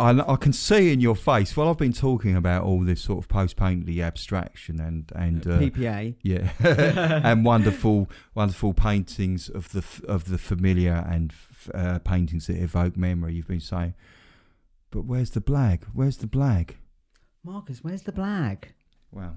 I, 0.05 0.33
I 0.35 0.37
can 0.37 0.53
see 0.53 0.93
in 0.93 1.01
your 1.01 1.17
face. 1.17 1.57
Well, 1.57 1.71
I've 1.71 1.79
been 1.79 1.95
talking 1.95 2.37
about 2.37 2.64
all 2.64 2.81
this 2.81 3.01
sort 3.01 3.25
of 3.25 3.29
post 3.29 3.57
painterly 3.57 4.03
abstraction 4.03 4.79
and 4.79 5.11
and 5.17 5.47
uh, 5.47 5.59
PPA. 5.59 6.17
yeah, 6.23 6.51
and 7.25 7.43
wonderful 7.45 8.11
wonderful 8.35 8.75
paintings 8.75 9.49
of 9.49 9.73
the 9.73 9.79
f- 9.79 10.03
of 10.05 10.27
the 10.29 10.37
familiar 10.37 11.07
and 11.09 11.33
f- 11.33 11.71
uh, 11.75 11.99
paintings 12.01 12.49
that 12.49 12.57
evoke 12.57 12.99
memory. 12.99 13.35
You've 13.35 13.49
been 13.49 13.61
saying, 13.61 13.95
but 14.90 15.07
where's 15.07 15.31
the 15.31 15.40
blag? 15.40 15.85
Where's 15.95 16.19
the 16.19 16.27
blag? 16.27 16.73
Marcus, 17.43 17.83
where's 17.83 18.03
the 18.03 18.12
blag? 18.12 18.64
Well, 19.11 19.37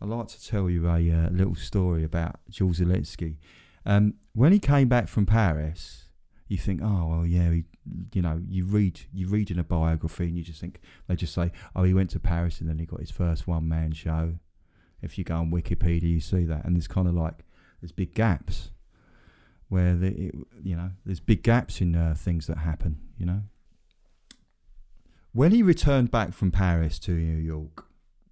I'd 0.00 0.08
like 0.08 0.28
to 0.28 0.42
tell 0.42 0.70
you 0.70 0.88
a 0.88 1.10
uh, 1.10 1.28
little 1.30 1.54
story 1.54 2.02
about 2.02 2.36
Jules 2.48 2.80
Olitski. 2.80 3.36
Um, 3.84 4.14
when 4.32 4.52
he 4.52 4.58
came 4.58 4.88
back 4.88 5.08
from 5.08 5.26
Paris, 5.26 6.06
you 6.48 6.56
think, 6.56 6.80
oh 6.82 7.06
well, 7.08 7.26
yeah, 7.26 7.50
he, 7.50 7.64
you 8.12 8.22
know, 8.22 8.40
you 8.48 8.64
read 8.64 9.00
you 9.12 9.28
read 9.28 9.50
in 9.50 9.58
a 9.58 9.64
biography 9.64 10.24
and 10.24 10.36
you 10.36 10.42
just 10.42 10.60
think 10.60 10.80
they 11.06 11.16
just 11.16 11.34
say, 11.34 11.52
oh, 11.74 11.82
he 11.82 11.94
went 11.94 12.10
to 12.10 12.20
Paris 12.20 12.60
and 12.60 12.68
then 12.68 12.78
he 12.78 12.86
got 12.86 13.00
his 13.00 13.10
first 13.10 13.46
one 13.46 13.68
man 13.68 13.92
show. 13.92 14.34
If 15.02 15.18
you 15.18 15.24
go 15.24 15.36
on 15.36 15.50
Wikipedia, 15.50 16.02
you 16.02 16.20
see 16.20 16.44
that, 16.44 16.64
and 16.64 16.74
there's 16.74 16.88
kind 16.88 17.06
of 17.06 17.14
like 17.14 17.44
there's 17.80 17.92
big 17.92 18.14
gaps 18.14 18.70
where 19.68 19.94
the 19.94 20.08
it, 20.08 20.34
you 20.62 20.76
know 20.76 20.90
there's 21.04 21.20
big 21.20 21.42
gaps 21.42 21.80
in 21.80 21.94
uh, 21.94 22.14
things 22.16 22.46
that 22.46 22.58
happen. 22.58 22.98
You 23.18 23.26
know, 23.26 23.42
when 25.32 25.52
he 25.52 25.62
returned 25.62 26.10
back 26.10 26.32
from 26.32 26.50
Paris 26.52 26.98
to 27.00 27.10
New 27.10 27.42
York, 27.42 27.86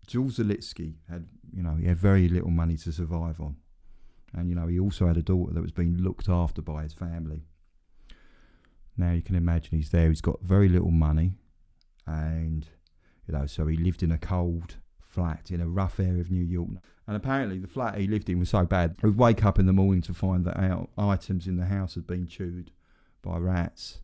Jules 0.06 0.38
Olitski 0.38 0.94
had, 1.10 1.26
you 1.52 1.62
know, 1.62 1.74
he 1.74 1.86
had 1.86 1.98
very 1.98 2.28
little 2.28 2.50
money 2.50 2.76
to 2.76 2.92
survive 2.92 3.40
on. 3.40 3.56
And, 4.34 4.48
you 4.48 4.54
know, 4.54 4.66
he 4.66 4.78
also 4.78 5.06
had 5.06 5.16
a 5.16 5.22
daughter 5.22 5.52
that 5.52 5.60
was 5.60 5.72
being 5.72 5.98
looked 5.98 6.28
after 6.28 6.62
by 6.62 6.84
his 6.84 6.92
family. 6.92 7.42
Now 8.96 9.12
you 9.12 9.22
can 9.22 9.34
imagine 9.36 9.76
he's 9.76 9.90
there, 9.90 10.08
he's 10.08 10.20
got 10.20 10.40
very 10.42 10.68
little 10.68 10.90
money. 10.90 11.34
And, 12.06 12.66
you 13.26 13.34
know, 13.34 13.46
so 13.46 13.66
he 13.66 13.76
lived 13.76 14.02
in 14.02 14.10
a 14.12 14.18
cold 14.18 14.76
flat 15.00 15.50
in 15.50 15.60
a 15.60 15.68
rough 15.68 16.00
area 16.00 16.20
of 16.20 16.30
New 16.30 16.44
York. 16.44 16.68
And 17.06 17.16
apparently 17.16 17.58
the 17.58 17.68
flat 17.68 17.98
he 17.98 18.06
lived 18.06 18.28
in 18.28 18.38
was 18.38 18.50
so 18.50 18.64
bad, 18.64 18.96
he'd 19.02 19.16
wake 19.16 19.44
up 19.44 19.58
in 19.58 19.66
the 19.66 19.72
morning 19.72 20.02
to 20.02 20.14
find 20.14 20.44
that 20.44 20.58
our 20.58 20.88
items 20.96 21.46
in 21.46 21.56
the 21.56 21.66
house 21.66 21.94
had 21.94 22.06
been 22.06 22.26
chewed 22.26 22.70
by 23.22 23.38
rats. 23.38 24.00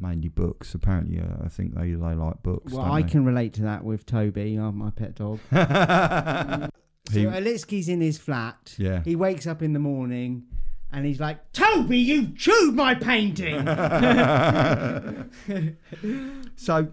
Mainly 0.00 0.28
books. 0.28 0.74
Apparently, 0.74 1.18
uh, 1.18 1.44
I 1.44 1.48
think 1.48 1.74
they, 1.74 1.90
they 1.90 2.14
like 2.14 2.42
books. 2.42 2.72
Well, 2.72 2.82
I 2.84 3.02
they? 3.02 3.08
can 3.08 3.24
relate 3.24 3.52
to 3.54 3.62
that 3.62 3.82
with 3.84 4.06
Toby, 4.06 4.56
uh, 4.56 4.70
my 4.70 4.90
pet 4.90 5.14
dog. 5.16 5.40
He- 7.10 7.24
so 7.24 7.30
Olitski's 7.30 7.88
in 7.88 8.02
his 8.02 8.18
flat. 8.18 8.74
Yeah. 8.76 9.02
He 9.02 9.16
wakes 9.16 9.46
up 9.46 9.62
in 9.62 9.72
the 9.72 9.78
morning 9.78 10.44
and 10.92 11.04
he's 11.04 11.20
like, 11.20 11.52
Toby, 11.52 11.98
you've 11.98 12.36
chewed 12.36 12.74
my 12.74 12.94
painting. 12.94 13.66
so 16.56 16.88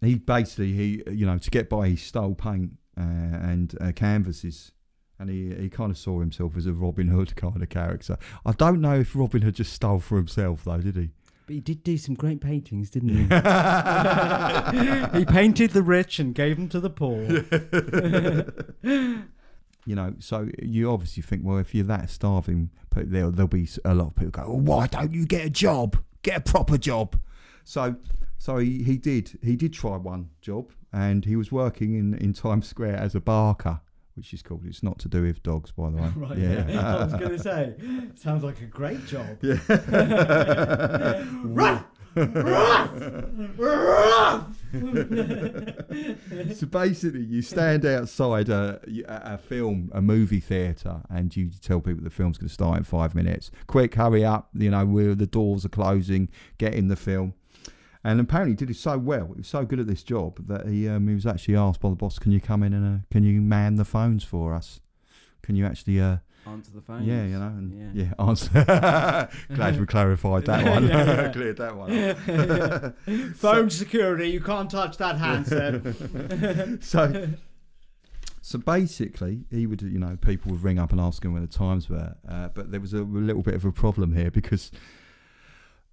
he 0.00 0.16
basically 0.16 0.72
he 0.72 1.02
you 1.10 1.26
know 1.26 1.38
to 1.38 1.50
get 1.50 1.68
by 1.68 1.88
he 1.88 1.96
stole 1.96 2.34
paint 2.34 2.72
uh, 2.98 3.02
and 3.02 3.76
uh, 3.80 3.92
canvases 3.92 4.72
and 5.18 5.28
he, 5.28 5.54
he 5.54 5.68
kind 5.68 5.90
of 5.90 5.98
saw 5.98 6.18
himself 6.18 6.56
as 6.56 6.66
a 6.66 6.72
Robin 6.72 7.08
Hood 7.08 7.36
kind 7.36 7.62
of 7.62 7.68
character. 7.68 8.16
I 8.46 8.52
don't 8.52 8.80
know 8.80 9.00
if 9.00 9.14
Robin 9.14 9.42
Hood 9.42 9.56
just 9.56 9.74
stole 9.74 10.00
for 10.00 10.16
himself 10.16 10.64
though, 10.64 10.78
did 10.78 10.96
he? 10.96 11.10
but 11.50 11.54
he 11.54 11.60
did 11.60 11.82
do 11.82 11.98
some 11.98 12.14
great 12.14 12.40
paintings, 12.40 12.90
didn't 12.90 13.08
he? 13.08 13.16
he 15.18 15.24
painted 15.24 15.72
the 15.72 15.82
rich 15.82 16.20
and 16.20 16.32
gave 16.32 16.56
them 16.56 16.68
to 16.68 16.78
the 16.78 16.88
poor. 16.88 17.24
You 19.86 19.94
know, 19.94 20.14
so 20.18 20.48
you 20.62 20.90
obviously 20.90 21.22
think, 21.22 21.42
well, 21.44 21.58
if 21.58 21.74
you're 21.74 21.86
that 21.86 22.10
starving, 22.10 22.70
there'll, 22.94 23.30
there'll 23.30 23.48
be 23.48 23.68
a 23.84 23.94
lot 23.94 24.08
of 24.08 24.14
people 24.14 24.30
go, 24.30 24.42
well, 24.42 24.60
why 24.60 24.86
don't 24.86 25.12
you 25.12 25.26
get 25.26 25.46
a 25.46 25.50
job? 25.50 25.96
Get 26.22 26.36
a 26.36 26.40
proper 26.40 26.76
job. 26.76 27.18
So, 27.64 27.96
so 28.38 28.58
he, 28.58 28.82
he 28.82 28.98
did. 28.98 29.38
He 29.42 29.56
did 29.56 29.72
try 29.72 29.96
one 29.96 30.30
job, 30.42 30.70
and 30.92 31.24
he 31.24 31.36
was 31.36 31.50
working 31.50 31.94
in, 31.94 32.14
in 32.14 32.32
Times 32.32 32.68
Square 32.68 32.96
as 32.96 33.14
a 33.14 33.20
barker, 33.20 33.80
which 34.14 34.34
is 34.34 34.42
called. 34.42 34.64
It's 34.66 34.82
not 34.82 34.98
to 35.00 35.08
do 35.08 35.22
with 35.22 35.42
dogs, 35.42 35.72
by 35.72 35.90
the 35.90 35.96
way. 35.96 36.12
Right, 36.16 36.38
yeah. 36.38 36.98
I 37.00 37.04
was 37.04 37.12
going 37.14 37.30
to 37.30 37.38
say, 37.38 37.74
sounds 38.16 38.44
like 38.44 38.60
a 38.60 38.66
great 38.66 39.06
job. 39.06 39.38
so 42.16 42.24
basically, 46.66 47.22
you 47.22 47.42
stand 47.42 47.86
outside 47.86 48.48
a, 48.48 48.80
a 49.06 49.38
film, 49.38 49.90
a 49.92 50.02
movie 50.02 50.40
theatre, 50.40 51.02
and 51.08 51.36
you 51.36 51.50
tell 51.62 51.80
people 51.80 52.02
the 52.02 52.10
film's 52.10 52.38
going 52.38 52.48
to 52.48 52.54
start 52.54 52.78
in 52.78 52.84
five 52.84 53.14
minutes. 53.14 53.50
Quick, 53.66 53.94
hurry 53.94 54.24
up! 54.24 54.48
You 54.54 54.70
know, 54.70 54.86
where 54.86 55.14
the 55.14 55.26
doors 55.26 55.64
are 55.64 55.70
closing. 55.70 56.28
Get 56.58 56.74
in 56.74 56.88
the 56.88 56.96
film. 56.96 57.34
And 58.02 58.18
apparently, 58.18 58.52
he 58.52 58.56
did 58.56 58.70
it 58.70 58.76
so 58.76 58.98
well. 58.98 59.26
He 59.26 59.38
was 59.38 59.48
so 59.48 59.64
good 59.64 59.78
at 59.78 59.86
this 59.86 60.02
job 60.02 60.46
that 60.48 60.66
he 60.66 60.88
um, 60.88 61.06
he 61.06 61.14
was 61.14 61.26
actually 61.26 61.56
asked 61.56 61.80
by 61.80 61.90
the 61.90 61.96
boss, 61.96 62.18
"Can 62.18 62.32
you 62.32 62.40
come 62.40 62.62
in 62.62 62.72
and 62.72 62.86
uh, 62.86 62.98
can 63.10 63.24
you 63.24 63.40
man 63.40 63.76
the 63.76 63.84
phones 63.84 64.24
for 64.24 64.54
us? 64.54 64.80
Can 65.42 65.54
you 65.54 65.66
actually 65.66 66.00
uh, 66.00 66.18
Answer 66.46 66.70
the 66.74 66.80
phone. 66.80 67.04
yeah, 67.04 67.24
you 67.24 67.38
know, 67.38 67.46
and 67.46 67.94
Yeah. 67.94 68.04
yeah, 68.18 68.26
answer. 68.26 69.28
Glad 69.54 69.78
we 69.78 69.86
clarified 69.86 70.46
that 70.46 70.64
one. 70.64 70.84
Yeah, 70.88 71.04
yeah. 71.04 71.28
Cleared 71.32 71.58
that 71.58 71.76
one. 71.76 71.92
up. 71.92 73.36
Phone 73.36 73.70
security, 73.70 74.28
you 74.30 74.40
can't 74.40 74.70
touch 74.70 74.96
that 74.96 75.18
handset. 75.18 76.82
so 76.82 77.28
so 78.42 78.58
basically 78.58 79.44
he 79.50 79.66
would 79.66 79.82
you 79.82 79.98
know 79.98 80.16
people 80.20 80.50
would 80.52 80.62
ring 80.62 80.78
up 80.78 80.92
and 80.92 81.00
ask 81.00 81.22
him 81.24 81.32
when 81.34 81.42
the 81.42 81.48
times 81.48 81.88
were 81.90 82.14
uh, 82.28 82.48
but 82.48 82.70
there 82.70 82.80
was 82.80 82.94
a 82.94 83.02
little 83.02 83.42
bit 83.42 83.54
of 83.54 83.64
a 83.66 83.70
problem 83.70 84.14
here 84.16 84.30
because 84.30 84.70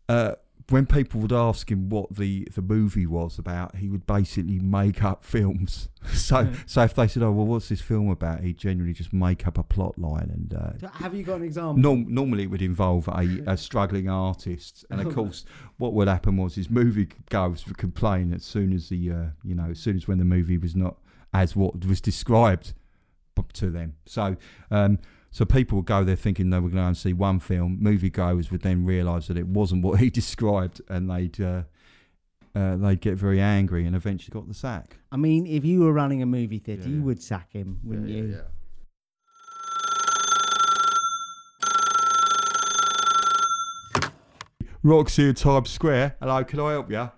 uh, 0.07 0.31
when 0.69 0.85
people 0.85 1.21
would 1.21 1.31
ask 1.31 1.71
him 1.71 1.89
what 1.89 2.15
the, 2.15 2.45
the 2.53 2.61
movie 2.61 3.05
was 3.05 3.39
about, 3.39 3.77
he 3.77 3.89
would 3.89 4.05
basically 4.05 4.59
make 4.59 5.03
up 5.03 5.23
films. 5.23 5.89
So, 6.13 6.49
so 6.65 6.83
if 6.83 6.93
they 6.95 7.05
said, 7.09 7.21
"Oh, 7.21 7.31
well, 7.33 7.45
what's 7.45 7.67
this 7.67 7.81
film 7.81 8.09
about?" 8.09 8.39
He'd 8.39 8.57
generally 8.57 8.93
just 8.93 9.11
make 9.11 9.45
up 9.45 9.57
a 9.57 9.63
plot 9.63 9.99
line, 9.99 10.29
and 10.33 10.53
uh, 10.53 10.87
Have 10.93 11.13
you 11.13 11.21
got 11.23 11.35
an 11.35 11.43
example? 11.43 11.75
Norm- 11.75 12.05
normally 12.07 12.43
it 12.43 12.47
would 12.47 12.61
involve 12.61 13.09
a, 13.09 13.43
a 13.45 13.57
struggling 13.57 14.07
artist, 14.07 14.85
and 14.89 15.01
of 15.01 15.13
course, 15.13 15.43
what 15.77 15.91
would 15.91 16.07
happen 16.07 16.37
was 16.37 16.55
his 16.55 16.69
movie 16.69 17.09
goers 17.29 17.67
would 17.67 17.77
complain 17.77 18.31
as 18.33 18.45
soon 18.45 18.71
as 18.71 18.87
the 18.87 19.11
uh, 19.11 19.25
you 19.43 19.53
know 19.53 19.71
as 19.71 19.79
soon 19.79 19.97
as 19.97 20.07
when 20.07 20.17
the 20.17 20.23
movie 20.23 20.57
was 20.57 20.77
not 20.77 20.95
as 21.33 21.57
what 21.57 21.85
was 21.85 21.99
described 21.99 22.73
to 23.53 23.69
them. 23.69 23.95
So 24.05 24.37
um, 24.71 24.99
so 25.37 25.45
people 25.45 25.75
would 25.75 25.85
go 25.85 26.03
there 26.03 26.15
thinking 26.15 26.49
they 26.49 26.57
were 26.57 26.61
going 26.61 26.71
to 26.71 26.81
go 26.81 26.87
and 26.87 26.97
see 26.97 27.13
one 27.13 27.39
film. 27.39 27.77
Movie 27.79 28.09
goers 28.09 28.49
would 28.49 28.63
then 28.63 28.83
realise 28.83 29.27
that 29.27 29.37
it 29.37 29.45
wasn't 29.45 29.83
what 29.83 29.99
he 30.03 30.09
described, 30.09 30.81
and 30.89 31.11
they'd 31.11 31.39
uh, 31.39 31.61
uh, 32.55 32.75
they'd 32.77 33.01
get 33.01 33.13
very 33.17 33.39
angry 33.39 33.85
and 33.85 33.95
eventually 33.95 34.33
got 34.33 34.47
the 34.47 34.55
sack. 34.55 34.97
I 35.11 35.17
mean, 35.17 35.45
if 35.45 35.63
you 35.63 35.81
were 35.81 35.93
running 35.93 36.23
a 36.23 36.25
movie 36.25 36.57
theatre, 36.57 36.81
Yeah, 36.81 36.87
you 36.89 36.97
yeah. 36.97 37.03
would 37.03 37.21
sack 37.21 37.53
him, 37.53 37.79
wouldn't 37.83 38.09
you? 38.09 38.39
Roxy 44.83 45.29
at 45.29 45.37
Times 45.37 45.69
Square. 45.69 46.15
Hello, 46.19 46.43
can 46.43 46.59
I 46.59 46.71
help 46.71 46.89
you? 46.91 46.97
Uh, 46.97 47.09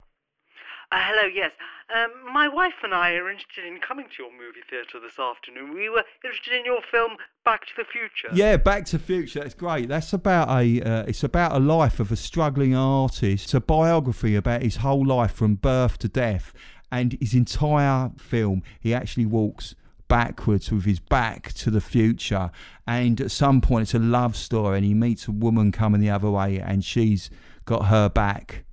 hello, 0.92 1.28
yes. 1.34 1.52
Um, 1.96 2.34
my 2.34 2.48
wife 2.48 2.76
and 2.84 2.94
I 2.94 3.14
are 3.14 3.30
interested 3.30 3.66
in 3.66 3.80
coming 3.80 4.06
to 4.16 4.24
your 4.24 4.32
movie 4.32 4.62
theatre 4.70 5.00
this 5.00 5.18
afternoon. 5.18 5.74
We 5.74 5.90
were 5.90 6.04
interested 6.24 6.54
in 6.54 6.66
your 6.66 6.82
film 6.92 7.18
Back 7.44 7.62
to 7.62 7.72
the 7.78 7.84
Future. 7.84 8.30
Yeah, 8.34 8.58
Back 8.58 8.86
to 8.86 8.98
the 8.98 9.04
Future. 9.04 9.40
That's 9.40 9.56
great. 9.56 9.90
That's 9.90 10.14
about 10.14 10.50
a. 10.50 10.82
Uh, 10.82 11.04
it's 11.08 11.24
about 11.24 11.54
a 11.54 11.60
life 11.60 12.00
of 12.00 12.12
a 12.12 12.16
struggling 12.16 12.76
artist. 12.76 13.46
It's 13.46 13.54
a 13.56 13.60
biography 13.60 14.36
about 14.36 14.62
his 14.62 14.78
whole 14.78 15.04
life 15.06 15.32
from 15.32 15.56
birth 15.56 15.98
to 16.00 16.08
death, 16.08 16.54
and 16.92 17.18
his 17.20 17.34
entire 17.34 18.12
film. 18.18 18.62
He 18.80 18.94
actually 18.94 19.26
walks 19.26 19.74
backwards 20.08 20.72
with 20.72 20.86
his 20.86 21.00
back 21.00 21.54
to 21.54 21.72
the 21.72 21.82
future, 21.82 22.52
and 22.86 23.20
at 23.20 23.32
some 23.32 23.62
point 23.62 23.84
it's 23.84 23.94
a 23.96 24.00
love 24.00 24.36
story, 24.36 24.78
and 24.78 24.86
he 24.86 24.94
meets 24.94 25.28
a 25.28 25.32
woman 25.32 25.72
coming 25.72 26.02
the 26.02 26.10
other 26.12 26.30
way, 26.30 26.60
and 26.60 26.86
she's 26.86 27.32
got 27.66 27.86
her 27.86 28.10
back 28.10 28.66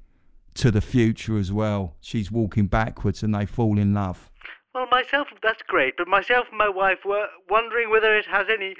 to 0.57 0.71
the 0.71 0.81
future 0.81 1.39
as 1.39 1.53
well. 1.53 1.97
She's 2.01 2.31
walking 2.31 2.67
backwards, 2.67 3.23
and 3.23 3.35
they 3.35 3.47
fall 3.47 3.79
in 3.79 3.95
love. 3.95 4.31
Well, 4.75 4.87
myself, 4.91 5.29
that's 5.43 5.63
great, 5.63 5.95
but 5.97 6.07
myself 6.07 6.49
and 6.51 6.59
my 6.59 6.69
wife 6.69 6.99
were 7.07 7.29
wondering 7.49 7.89
whether 7.91 8.15
it 8.15 8.27
has 8.27 8.47
any 8.51 8.73
s- 8.73 8.77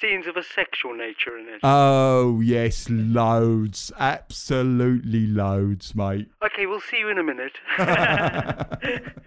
scenes 0.00 0.26
of 0.26 0.36
a 0.36 0.42
sexual 0.42 0.94
nature 0.96 1.36
in 1.36 1.46
it. 1.48 1.60
Oh 1.62 2.40
yes, 2.40 2.86
loads, 2.88 3.92
absolutely 3.98 5.26
loads, 5.26 5.94
mate. 5.94 6.28
okay, 6.42 6.64
we'll 6.64 6.80
see 6.80 6.98
you 7.00 7.08
in 7.10 7.18
a 7.18 7.22
minute. 7.22 7.58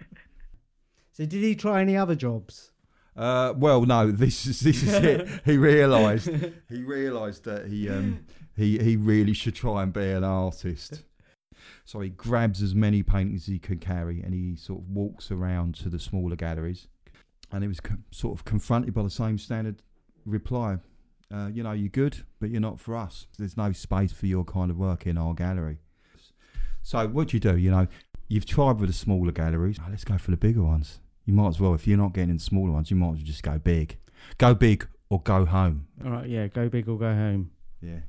So 1.12 1.26
did 1.26 1.42
he 1.42 1.54
try 1.54 1.82
any 1.82 1.96
other 1.96 2.14
jobs? 2.14 2.70
Uh, 3.16 3.52
well, 3.56 3.82
no. 3.84 4.10
This 4.10 4.46
is 4.46 4.60
this 4.60 4.82
is 4.82 4.94
it. 4.94 5.28
He 5.44 5.58
realised 5.58 6.30
he 6.70 6.82
realised 6.82 7.44
that 7.44 7.66
he 7.66 7.90
um, 7.90 8.24
he 8.56 8.78
he 8.78 8.96
really 8.96 9.34
should 9.34 9.54
try 9.54 9.82
and 9.82 9.92
be 9.92 10.08
an 10.10 10.24
artist. 10.24 11.02
So 11.84 12.00
he 12.00 12.10
grabs 12.10 12.62
as 12.62 12.74
many 12.74 13.02
paintings 13.02 13.42
as 13.42 13.46
he 13.46 13.58
can 13.58 13.78
carry, 13.78 14.20
and 14.22 14.34
he 14.34 14.56
sort 14.56 14.80
of 14.80 14.88
walks 14.88 15.30
around 15.30 15.74
to 15.76 15.88
the 15.88 15.98
smaller 15.98 16.36
galleries, 16.36 16.88
and 17.52 17.62
he 17.62 17.68
was 17.68 17.80
co- 17.80 17.96
sort 18.10 18.38
of 18.38 18.44
confronted 18.44 18.94
by 18.94 19.02
the 19.02 19.10
same 19.10 19.38
standard 19.38 19.82
reply. 20.24 20.78
Uh, 21.32 21.48
you 21.52 21.62
know, 21.62 21.72
you're 21.72 21.88
good, 21.88 22.24
but 22.40 22.50
you're 22.50 22.60
not 22.60 22.80
for 22.80 22.96
us. 22.96 23.26
There's 23.38 23.56
no 23.56 23.72
space 23.72 24.12
for 24.12 24.26
your 24.26 24.44
kind 24.44 24.70
of 24.70 24.76
work 24.76 25.06
in 25.06 25.16
our 25.16 25.34
gallery. 25.34 25.78
So 26.82 27.06
what 27.08 27.28
do 27.28 27.36
you 27.36 27.40
do? 27.40 27.56
You 27.56 27.70
know, 27.70 27.86
you've 28.28 28.46
tried 28.46 28.80
with 28.80 28.88
the 28.88 28.94
smaller 28.94 29.32
galleries. 29.32 29.78
Oh, 29.80 29.86
let's 29.90 30.04
go 30.04 30.18
for 30.18 30.30
the 30.30 30.36
bigger 30.36 30.62
ones. 30.62 30.98
You 31.26 31.34
might 31.34 31.48
as 31.48 31.60
well, 31.60 31.74
if 31.74 31.86
you're 31.86 31.98
not 31.98 32.14
getting 32.14 32.30
in 32.30 32.36
the 32.38 32.42
smaller 32.42 32.72
ones, 32.72 32.90
you 32.90 32.96
might 32.96 33.10
as 33.10 33.16
well 33.16 33.24
just 33.24 33.42
go 33.42 33.58
big. 33.58 33.98
Go 34.38 34.54
big 34.54 34.88
or 35.08 35.20
go 35.20 35.44
home. 35.44 35.86
All 36.04 36.10
right, 36.10 36.28
yeah, 36.28 36.46
go 36.48 36.68
big 36.68 36.88
or 36.88 36.98
go 36.98 37.14
home. 37.14 37.50
Yeah. 37.80 38.00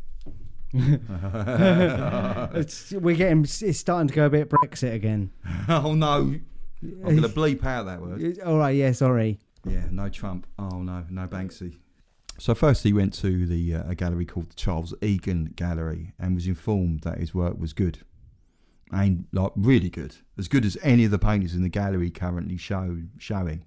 It's, 2.53 2.91
we're 2.91 3.15
getting. 3.15 3.43
It's 3.43 3.77
starting 3.77 4.07
to 4.07 4.13
go 4.13 4.25
a 4.25 4.29
bit 4.29 4.49
Brexit 4.49 4.93
again. 4.93 5.31
oh 5.69 5.93
no. 5.93 6.35
I'm 6.83 7.01
going 7.01 7.21
to 7.21 7.29
bleep 7.29 7.63
out 7.63 7.85
that 7.85 8.01
word. 8.01 8.39
All 8.39 8.57
right, 8.57 8.75
yeah, 8.75 8.91
sorry. 8.91 9.39
Yeah, 9.65 9.83
no 9.91 10.09
Trump. 10.09 10.47
Oh 10.57 10.81
no, 10.81 11.05
no 11.09 11.27
Banksy. 11.27 11.77
So 12.39 12.55
first 12.55 12.83
he 12.83 12.91
went 12.91 13.13
to 13.15 13.45
the 13.45 13.75
uh, 13.75 13.89
a 13.89 13.95
gallery 13.95 14.25
called 14.25 14.49
the 14.49 14.55
Charles 14.55 14.93
Egan 15.01 15.53
Gallery 15.55 16.13
and 16.17 16.33
was 16.33 16.47
informed 16.47 17.01
that 17.01 17.19
his 17.19 17.35
work 17.35 17.59
was 17.59 17.73
good. 17.73 17.99
And 18.91 19.25
like 19.31 19.51
really 19.55 19.89
good. 19.89 20.15
As 20.37 20.47
good 20.47 20.65
as 20.65 20.77
any 20.81 21.05
of 21.05 21.11
the 21.11 21.19
painters 21.19 21.53
in 21.53 21.61
the 21.61 21.69
gallery 21.69 22.09
currently 22.09 22.57
show 22.57 22.97
showing. 23.19 23.63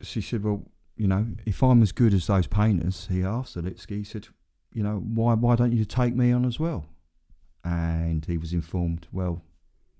She 0.00 0.20
said, 0.20 0.42
Well, 0.42 0.64
you 0.96 1.06
know, 1.06 1.26
if 1.44 1.62
I'm 1.62 1.82
as 1.82 1.92
good 1.92 2.14
as 2.14 2.26
those 2.26 2.46
painters, 2.46 3.08
he 3.10 3.22
asked 3.22 3.54
the 3.54 3.62
Litsky, 3.62 3.98
he 3.98 4.04
said, 4.04 4.28
you 4.72 4.82
know, 4.82 4.96
why 4.96 5.34
why 5.34 5.56
don't 5.56 5.72
you 5.72 5.84
take 5.84 6.14
me 6.14 6.32
on 6.32 6.44
as 6.44 6.58
well? 6.60 6.86
And 7.64 8.24
he 8.24 8.38
was 8.38 8.52
informed, 8.52 9.06
Well, 9.12 9.42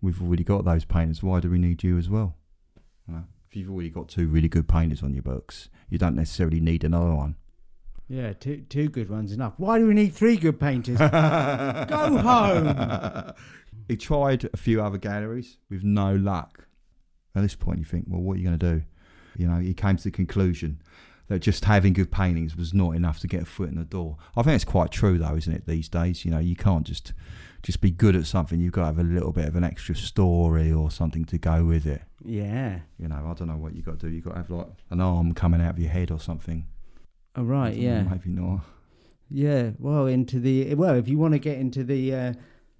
we've 0.00 0.22
already 0.22 0.44
got 0.44 0.64
those 0.64 0.84
painters, 0.84 1.22
why 1.22 1.40
do 1.40 1.50
we 1.50 1.58
need 1.58 1.82
you 1.82 1.98
as 1.98 2.08
well? 2.08 2.36
You 3.06 3.14
know, 3.14 3.24
if 3.48 3.56
you've 3.56 3.70
already 3.70 3.90
got 3.90 4.08
two 4.08 4.28
really 4.28 4.48
good 4.48 4.68
painters 4.68 5.02
on 5.02 5.14
your 5.14 5.22
books, 5.22 5.68
you 5.88 5.98
don't 5.98 6.14
necessarily 6.14 6.60
need 6.60 6.84
another 6.84 7.14
one. 7.14 7.36
Yeah, 8.08 8.32
two 8.32 8.64
two 8.68 8.88
good 8.88 9.10
ones 9.10 9.32
enough. 9.32 9.54
Why 9.58 9.78
do 9.78 9.86
we 9.86 9.94
need 9.94 10.14
three 10.14 10.36
good 10.36 10.58
painters? 10.58 10.98
go 10.98 12.18
home. 12.18 13.34
he 13.86 13.96
tried 13.96 14.48
a 14.52 14.56
few 14.56 14.82
other 14.82 14.98
galleries 14.98 15.58
with 15.68 15.84
no 15.84 16.14
luck. 16.14 16.66
At 17.34 17.42
this 17.42 17.54
point, 17.54 17.78
you 17.78 17.84
think, 17.84 18.06
well, 18.08 18.22
what 18.22 18.34
are 18.34 18.40
you 18.40 18.46
going 18.46 18.58
to 18.58 18.74
do? 18.76 18.82
You 19.36 19.46
know, 19.46 19.58
he 19.58 19.74
came 19.74 19.96
to 19.96 20.04
the 20.04 20.10
conclusion 20.10 20.80
that 21.28 21.40
just 21.40 21.64
having 21.66 21.92
good 21.92 22.10
paintings 22.10 22.56
was 22.56 22.74
not 22.74 22.96
enough 22.96 23.20
to 23.20 23.26
get 23.26 23.42
a 23.42 23.46
foot 23.46 23.68
in 23.68 23.76
the 23.76 23.84
door. 23.84 24.16
I 24.36 24.42
think 24.42 24.56
it's 24.56 24.64
quite 24.64 24.90
true, 24.90 25.18
though, 25.18 25.36
isn't 25.36 25.52
it? 25.52 25.66
These 25.66 25.88
days, 25.88 26.24
you 26.24 26.30
know, 26.30 26.38
you 26.38 26.56
can't 26.56 26.86
just 26.86 27.12
just 27.62 27.80
be 27.80 27.90
good 27.90 28.16
at 28.16 28.26
something. 28.26 28.60
You've 28.60 28.72
got 28.72 28.82
to 28.82 28.86
have 28.86 28.98
a 28.98 29.02
little 29.02 29.32
bit 29.32 29.46
of 29.46 29.56
an 29.56 29.64
extra 29.64 29.94
story 29.94 30.72
or 30.72 30.90
something 30.90 31.24
to 31.26 31.38
go 31.38 31.64
with 31.64 31.86
it. 31.86 32.02
Yeah. 32.24 32.80
You 32.98 33.08
know, 33.08 33.28
I 33.28 33.34
don't 33.34 33.48
know 33.48 33.56
what 33.56 33.74
you 33.74 33.82
got 33.82 33.98
to 34.00 34.08
do. 34.08 34.14
You 34.14 34.20
got 34.20 34.32
to 34.32 34.36
have 34.38 34.50
like 34.50 34.66
an 34.90 35.00
arm 35.00 35.34
coming 35.34 35.60
out 35.60 35.70
of 35.70 35.78
your 35.78 35.90
head 35.90 36.10
or 36.10 36.20
something. 36.20 36.66
All 37.36 37.44
right. 37.44 37.74
Yeah. 37.74 38.02
maybe 38.02 38.30
not. 38.30 38.60
Yeah. 39.28 39.70
Well, 39.78 40.06
into 40.06 40.40
the 40.40 40.74
well, 40.74 40.94
if 40.94 41.08
you 41.08 41.18
want 41.18 41.34
to 41.34 41.38
get 41.38 41.58
into 41.58 41.84
the 41.84 42.14
uh, 42.14 42.32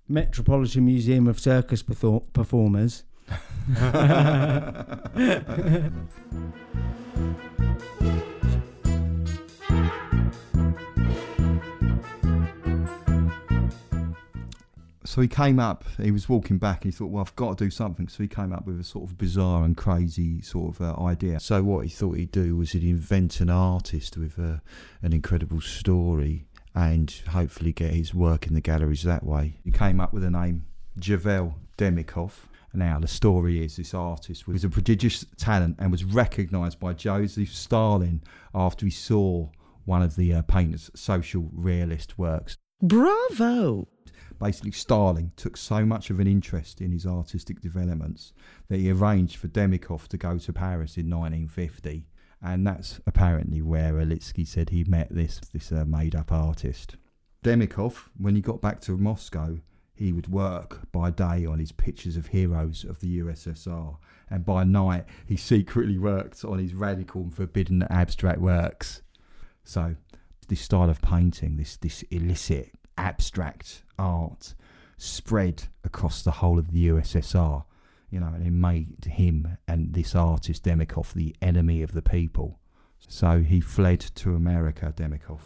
Metropolitan 0.09 0.87
Museum 0.87 1.27
of 1.27 1.39
Circus 1.39 1.83
perfor- 1.83 2.33
Performers. 2.33 3.05
so 15.19 15.23
he 15.23 15.27
came 15.27 15.59
up, 15.59 15.83
he 16.01 16.13
was 16.13 16.29
walking 16.29 16.59
back, 16.59 16.85
and 16.85 16.93
he 16.93 16.97
thought, 16.97 17.07
well, 17.07 17.21
I've 17.21 17.35
got 17.35 17.59
to 17.59 17.65
do 17.65 17.71
something. 17.73 18.07
So 18.07 18.23
he 18.23 18.29
came 18.29 18.53
up 18.53 18.65
with 18.65 18.79
a 18.79 18.85
sort 18.85 19.11
of 19.11 19.19
bizarre 19.19 19.65
and 19.65 19.77
crazy 19.77 20.41
sort 20.43 20.77
of 20.77 20.81
uh, 20.81 21.03
idea. 21.03 21.41
So 21.41 21.61
what 21.65 21.81
he 21.81 21.89
thought 21.89 22.19
he'd 22.19 22.31
do 22.31 22.55
was 22.55 22.71
he'd 22.71 22.85
invent 22.85 23.41
an 23.41 23.51
artist 23.51 24.17
with 24.17 24.39
uh, 24.39 24.59
an 25.03 25.13
incredible 25.13 25.61
story 25.61 26.47
and 26.73 27.13
hopefully 27.31 27.73
get 27.73 27.95
his 27.95 28.15
work 28.15 28.47
in 28.47 28.55
the 28.55 28.61
galleries 28.61 29.03
that 29.03 29.25
way. 29.25 29.55
He 29.65 29.73
came 29.73 29.99
up 29.99 30.13
with 30.13 30.23
the 30.23 30.31
name 30.31 30.67
Javel 31.01 31.57
Demikov. 31.77 32.35
Now, 32.73 33.01
the 33.01 33.09
story 33.09 33.65
is 33.65 33.75
this 33.75 33.95
artist 33.95 34.47
was 34.47 34.63
a 34.63 34.69
prodigious 34.69 35.27
talent 35.37 35.79
and 35.81 35.91
was 35.91 36.05
recognised 36.05 36.79
by 36.79 36.93
Joseph 36.93 37.53
Stalin 37.53 38.23
after 38.55 38.87
he 38.87 38.93
saw 38.93 39.49
one 39.85 40.03
of 40.03 40.15
the 40.15 40.33
uh, 40.33 40.43
painter's 40.43 40.93
social 40.95 41.51
realist 41.53 42.21
works 42.21 42.57
Bravo! 42.81 43.89
Basically 44.39 44.71
Stalin 44.71 45.33
took 45.37 45.57
so 45.57 45.85
much 45.85 46.11
of 46.11 46.21
an 46.21 46.29
interest 46.29 46.81
in 46.81 46.93
his 46.93 47.07
artistic 47.07 47.61
developments 47.61 48.33
that 48.69 48.79
he 48.79 48.91
arranged 48.91 49.37
for 49.37 49.49
Demikov 49.49 50.07
to 50.09 50.17
go 50.17 50.39
to 50.39 50.53
Paris 50.53 50.97
in 50.97 51.11
1950, 51.11 52.07
and 52.41 52.65
that's 52.65 53.01
apparently 53.07 53.61
where 53.63 53.95
Olitski 53.95 54.47
said 54.47 54.71
he 54.71 54.85
met 54.85 55.09
this 55.11 55.41
this 55.53 55.73
uh, 55.73 55.85
made-up 55.85 56.31
artist. 56.31 56.97
Demikov, 57.43 58.11
when 58.17 58.37
he 58.37 58.41
got 58.41 58.61
back 58.61 58.81
to 58.83 58.97
Moscow, 58.97 59.59
he 59.93 60.13
would 60.13 60.29
work 60.29 60.91
by 60.93 61.11
day 61.11 61.45
on 61.45 61.59
his 61.59 61.73
pictures 61.73 62.17
of 62.17 62.29
heroes 62.29 62.85
of 62.85 63.01
the 63.01 63.19
USSR, 63.19 63.97
and 64.31 64.45
by 64.45 64.63
night 64.63 65.05
he 65.27 65.37
secretly 65.37 65.99
worked 65.99 66.45
on 66.45 66.59
his 66.61 66.75
radical 66.75 67.23
and 67.23 67.35
forbidden 67.35 67.83
abstract 67.91 68.41
works. 68.41 69.03
So, 69.65 69.97
this 70.47 70.61
style 70.61 70.89
of 70.89 71.03
painting, 71.03 71.57
this 71.57 71.77
this 71.77 72.03
illicit 72.11 72.71
abstract 72.99 73.83
art, 73.99 74.55
spread 74.97 75.65
across 75.85 76.23
the 76.23 76.33
whole 76.33 76.59
of 76.59 76.73
the 76.73 76.89
USSR. 76.89 77.65
You 78.11 78.21
know, 78.21 78.29
and 78.29 78.47
it 78.47 78.51
made 78.51 79.05
him 79.05 79.59
and 79.67 79.93
this 79.93 80.15
artist 80.15 80.65
Demikov 80.65 81.13
the 81.13 81.37
enemy 81.43 81.83
of 81.83 81.93
the 81.93 82.03
people. 82.03 82.59
So 83.07 83.41
he 83.41 83.61
fled 83.61 84.01
to 84.01 84.35
America, 84.35 84.93
Demikov. 84.97 85.41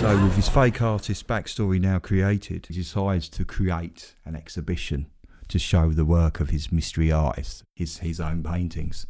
So, 0.00 0.24
with 0.24 0.34
his 0.34 0.48
fake 0.48 0.80
artist 0.80 1.26
backstory 1.26 1.78
now 1.78 1.98
created, 1.98 2.66
he 2.66 2.74
decides 2.74 3.28
to 3.28 3.44
create 3.44 4.14
an 4.24 4.34
exhibition 4.34 5.08
to 5.48 5.58
show 5.58 5.90
the 5.90 6.06
work 6.06 6.40
of 6.40 6.48
his 6.48 6.72
mystery 6.72 7.12
artist, 7.12 7.64
his 7.74 7.98
his 7.98 8.18
own 8.18 8.42
paintings. 8.42 9.06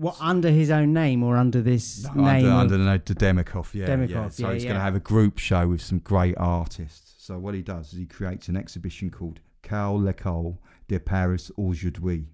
What 0.00 0.16
under 0.18 0.50
his 0.50 0.70
own 0.70 0.94
name 0.94 1.22
or 1.22 1.36
under 1.36 1.60
this 1.60 2.04
No, 2.14 2.22
name? 2.24 2.46
under, 2.46 2.48
of- 2.48 2.54
under 2.58 2.78
the 2.78 2.84
name 2.84 3.02
to 3.04 3.14
Demikov, 3.14 3.74
yeah, 3.74 4.02
yeah. 4.04 4.28
So 4.30 4.48
yeah, 4.48 4.54
he's 4.54 4.64
going 4.64 4.76
to 4.76 4.80
have 4.80 4.94
a 4.96 5.00
group 5.00 5.38
show 5.38 5.68
with 5.68 5.82
some 5.82 5.98
great 5.98 6.36
artists. 6.38 7.12
So 7.18 7.38
what 7.38 7.54
he 7.54 7.60
does 7.60 7.92
is 7.92 7.98
he 7.98 8.06
creates 8.06 8.48
an 8.48 8.56
exhibition 8.56 9.10
called 9.10 9.40
Cal 9.62 9.98
L'école 10.00 10.56
de 10.88 10.98
Paris 10.98 11.50
aujourd'hui. 11.58 12.28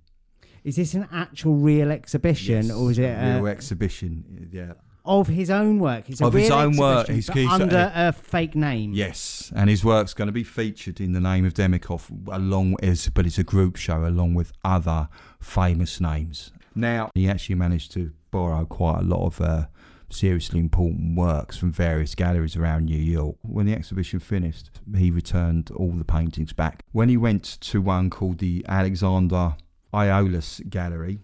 is 0.62 0.76
this 0.76 0.94
an 0.94 1.08
actual 1.12 1.56
real 1.56 1.90
exhibition 1.90 2.70
or 2.70 2.90
is 2.92 2.98
it 2.98 3.04
a 3.04 3.34
real 3.36 3.46
uh, 3.46 3.50
exhibition? 3.50 4.48
Yeah. 4.52 4.72
of 5.04 5.26
his 5.26 5.50
own 5.50 5.78
work? 5.80 6.08
It's 6.08 6.20
a 6.20 6.26
Of 6.26 6.34
his 6.34 6.50
own 6.52 6.76
work, 6.76 7.08
he's- 7.08 7.28
he's- 7.34 7.50
under 7.60 7.92
a 7.94 8.12
fake 8.12 8.54
name. 8.54 8.92
Yes, 8.92 9.52
and 9.56 9.68
his 9.70 9.84
work's 9.84 10.14
going 10.14 10.26
to 10.26 10.32
be 10.32 10.44
featured 10.44 11.00
in 11.00 11.12
the 11.12 11.20
name 11.20 11.44
of 11.44 11.54
Demikov 11.54 12.10
along 12.28 12.76
as, 12.82 13.08
but 13.08 13.26
it's 13.26 13.38
a 13.38 13.44
group 13.44 13.74
show 13.76 14.04
along 14.06 14.34
with 14.34 14.52
other 14.64 15.08
famous 15.40 16.00
names. 16.00 16.52
Now 16.76 17.10
he 17.14 17.28
actually 17.28 17.56
managed 17.56 17.92
to 17.92 18.12
borrow 18.30 18.64
quite 18.66 19.00
a 19.00 19.04
lot 19.04 19.26
of 19.26 19.40
uh, 19.40 19.66
seriously 20.10 20.60
important 20.60 21.16
works 21.16 21.56
from 21.56 21.72
various 21.72 22.14
galleries 22.14 22.56
around 22.56 22.84
New 22.84 22.98
York. 22.98 23.36
When 23.42 23.66
the 23.66 23.72
exhibition 23.72 24.20
finished, 24.20 24.70
he 24.94 25.10
returned 25.10 25.70
all 25.70 25.92
the 25.92 26.04
paintings 26.04 26.52
back. 26.52 26.84
When 26.92 27.08
he 27.08 27.16
went 27.16 27.44
to 27.44 27.80
one 27.80 28.10
called 28.10 28.38
the 28.38 28.64
Alexander 28.68 29.56
Iolas 29.94 30.60
Gallery, 30.68 31.20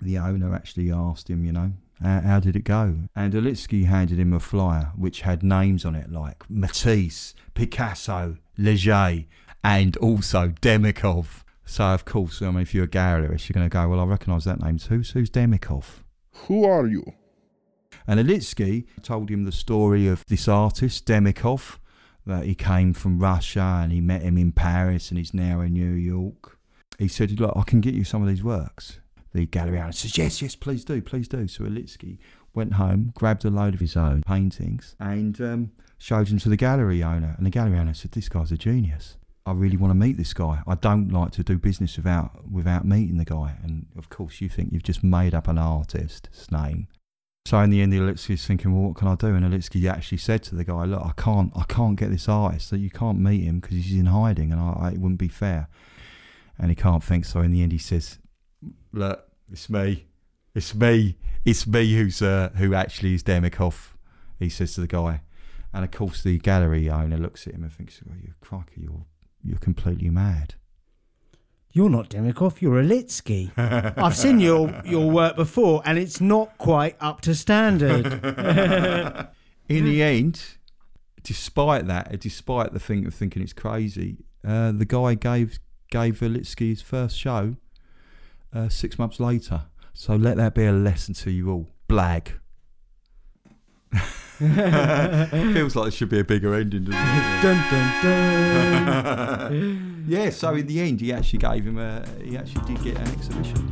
the 0.00 0.18
owner 0.18 0.54
actually 0.54 0.90
asked 0.90 1.28
him, 1.28 1.44
you 1.44 1.52
know, 1.52 1.72
how, 2.02 2.20
how 2.20 2.40
did 2.40 2.56
it 2.56 2.64
go? 2.64 3.00
And 3.14 3.34
Olitski 3.34 3.86
handed 3.86 4.18
him 4.18 4.32
a 4.32 4.40
flyer 4.40 4.92
which 4.96 5.22
had 5.22 5.42
names 5.42 5.84
on 5.84 5.94
it 5.94 6.10
like 6.10 6.44
Matisse, 6.48 7.34
Picasso, 7.54 8.36
Leger, 8.56 9.24
and 9.64 9.96
also 9.98 10.48
Demikov. 10.60 11.42
So, 11.68 11.84
of 11.84 12.06
course, 12.06 12.40
I 12.40 12.50
mean, 12.50 12.62
if 12.62 12.72
you're 12.72 12.86
a 12.86 12.88
gallerist, 12.88 13.46
you're 13.46 13.54
going 13.54 13.68
to 13.68 13.72
go, 13.72 13.86
well, 13.88 14.00
I 14.00 14.04
recognise 14.04 14.44
that 14.44 14.58
name. 14.58 14.78
Who's, 14.78 15.10
who's 15.10 15.28
Demikov? 15.28 15.84
Who 16.46 16.64
are 16.64 16.86
you? 16.86 17.04
And 18.06 18.18
Olitski 18.18 18.86
told 19.02 19.28
him 19.28 19.44
the 19.44 19.52
story 19.52 20.08
of 20.08 20.24
this 20.28 20.48
artist, 20.48 21.04
Demikov, 21.04 21.76
that 22.24 22.46
he 22.46 22.54
came 22.54 22.94
from 22.94 23.18
Russia 23.18 23.80
and 23.82 23.92
he 23.92 24.00
met 24.00 24.22
him 24.22 24.38
in 24.38 24.50
Paris 24.50 25.10
and 25.10 25.18
he's 25.18 25.34
now 25.34 25.60
in 25.60 25.74
New 25.74 25.92
York. 25.92 26.58
He 26.98 27.06
said, 27.06 27.38
Look, 27.38 27.52
I 27.54 27.62
can 27.64 27.82
get 27.82 27.92
you 27.92 28.02
some 28.02 28.22
of 28.22 28.28
these 28.28 28.42
works. 28.42 28.98
The 29.34 29.44
gallery 29.44 29.78
owner 29.78 29.92
says, 29.92 30.16
Yes, 30.16 30.40
yes, 30.40 30.56
please 30.56 30.86
do, 30.86 31.02
please 31.02 31.28
do. 31.28 31.46
So 31.48 31.64
Olitski 31.64 32.16
went 32.54 32.74
home, 32.74 33.12
grabbed 33.14 33.44
a 33.44 33.50
load 33.50 33.74
of 33.74 33.80
his 33.80 33.94
own 33.94 34.22
paintings 34.22 34.96
and 34.98 35.38
um, 35.42 35.72
showed 35.98 36.28
them 36.28 36.38
to 36.38 36.48
the 36.48 36.56
gallery 36.56 37.02
owner. 37.02 37.34
And 37.36 37.44
the 37.44 37.50
gallery 37.50 37.78
owner 37.78 37.92
said, 37.92 38.12
This 38.12 38.30
guy's 38.30 38.50
a 38.50 38.56
genius. 38.56 39.17
I 39.48 39.52
really 39.52 39.78
want 39.78 39.92
to 39.92 39.94
meet 39.94 40.18
this 40.18 40.34
guy. 40.34 40.60
I 40.66 40.74
don't 40.74 41.08
like 41.08 41.32
to 41.32 41.42
do 41.42 41.56
business 41.56 41.96
without 41.96 42.50
without 42.50 42.84
meeting 42.84 43.16
the 43.16 43.24
guy. 43.24 43.56
And 43.62 43.86
of 43.96 44.10
course, 44.10 44.42
you 44.42 44.48
think 44.50 44.72
you've 44.72 44.82
just 44.82 45.02
made 45.02 45.34
up 45.34 45.48
an 45.48 45.56
artist's 45.56 46.50
name. 46.52 46.88
So 47.46 47.58
in 47.60 47.70
the 47.70 47.80
end, 47.80 47.94
Olitski's 47.94 48.46
thinking, 48.46 48.74
well, 48.74 48.88
what 48.88 48.96
can 48.96 49.08
I 49.08 49.14
do? 49.14 49.28
And 49.28 49.42
Olitski 49.42 49.90
actually 49.90 50.18
said 50.18 50.42
to 50.44 50.54
the 50.54 50.64
guy, 50.64 50.84
look, 50.84 51.00
I 51.00 51.12
can't, 51.16 51.50
I 51.56 51.64
can't 51.66 51.96
get 51.96 52.10
this 52.10 52.28
artist. 52.28 52.68
So 52.68 52.76
you 52.76 52.90
can't 52.90 53.18
meet 53.18 53.42
him 53.42 53.60
because 53.60 53.78
he's 53.78 53.98
in 53.98 54.04
hiding, 54.04 54.52
and 54.52 54.60
I, 54.60 54.72
I, 54.78 54.88
it 54.90 54.98
wouldn't 54.98 55.18
be 55.18 55.28
fair. 55.28 55.68
And 56.58 56.68
he 56.68 56.74
can't 56.74 57.02
think. 57.02 57.24
So 57.24 57.40
in 57.40 57.50
the 57.50 57.62
end, 57.62 57.72
he 57.72 57.78
says, 57.78 58.18
look, 58.92 59.28
it's 59.50 59.70
me, 59.70 60.08
it's 60.54 60.74
me, 60.74 61.16
it's 61.46 61.66
me 61.66 61.94
who's 61.94 62.20
uh, 62.20 62.50
who 62.56 62.74
actually 62.74 63.14
is 63.14 63.22
Demikov. 63.22 63.94
He 64.38 64.50
says 64.50 64.74
to 64.74 64.82
the 64.82 64.86
guy, 64.86 65.22
and 65.72 65.84
of 65.86 65.90
course 65.90 66.22
the 66.22 66.38
gallery 66.38 66.90
owner 66.90 67.16
looks 67.16 67.46
at 67.46 67.54
him 67.54 67.62
and 67.62 67.72
thinks, 67.72 68.02
well, 68.04 68.18
you 68.22 68.34
crikey, 68.42 68.82
you're 68.82 69.06
you're 69.48 69.58
completely 69.58 70.10
mad. 70.10 70.54
You're 71.72 71.90
not 71.90 72.10
Demikov, 72.10 72.60
you're 72.60 72.82
Olitski. 72.82 73.50
I've 73.56 74.16
seen 74.16 74.40
your 74.40 74.82
your 74.84 75.10
work 75.10 75.36
before, 75.36 75.82
and 75.84 75.98
it's 75.98 76.20
not 76.20 76.56
quite 76.58 76.96
up 77.00 77.20
to 77.22 77.34
standard. 77.34 78.06
In 79.68 79.84
the 79.84 80.02
end, 80.02 80.42
despite 81.22 81.86
that, 81.86 82.18
despite 82.20 82.72
the 82.72 82.80
thing 82.80 83.06
of 83.06 83.14
thinking 83.14 83.42
it's 83.42 83.52
crazy, 83.52 84.24
uh, 84.46 84.72
the 84.72 84.86
guy 84.86 85.14
gave 85.14 85.60
gave 85.90 86.20
Olitski 86.20 86.70
his 86.70 86.82
first 86.82 87.18
show 87.18 87.56
uh, 88.52 88.68
six 88.68 88.98
months 88.98 89.20
later. 89.20 89.64
So 89.92 90.16
let 90.16 90.36
that 90.36 90.54
be 90.54 90.64
a 90.64 90.72
lesson 90.72 91.14
to 91.14 91.30
you 91.30 91.50
all. 91.50 91.68
Blag. 91.88 92.32
Feels 95.52 95.74
like 95.74 95.88
it 95.88 95.94
should 95.94 96.10
be 96.10 96.20
a 96.20 96.24
bigger 96.24 96.54
ending, 96.54 96.84
doesn't 96.84 97.00
it? 97.00 97.42
dun, 97.42 97.56
dun, 97.70 98.02
dun. 99.50 100.04
yeah. 100.06 100.30
So 100.30 100.54
in 100.54 100.64
the 100.68 100.80
end, 100.80 101.00
he 101.00 101.12
actually 101.12 101.40
gave 101.40 101.66
him 101.66 101.76
a. 101.78 102.06
He 102.22 102.38
actually 102.38 102.72
did 102.72 102.84
get 102.84 102.96
an 102.98 103.08
exhibition. 103.08 103.68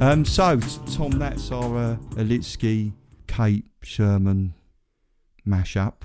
Um. 0.00 0.24
So 0.24 0.60
Tom, 0.92 1.18
that's 1.18 1.50
our 1.50 1.76
uh, 1.76 1.96
Olitski, 2.14 2.92
Kate 3.26 3.64
Sherman 3.82 4.54
mashup. 5.44 6.02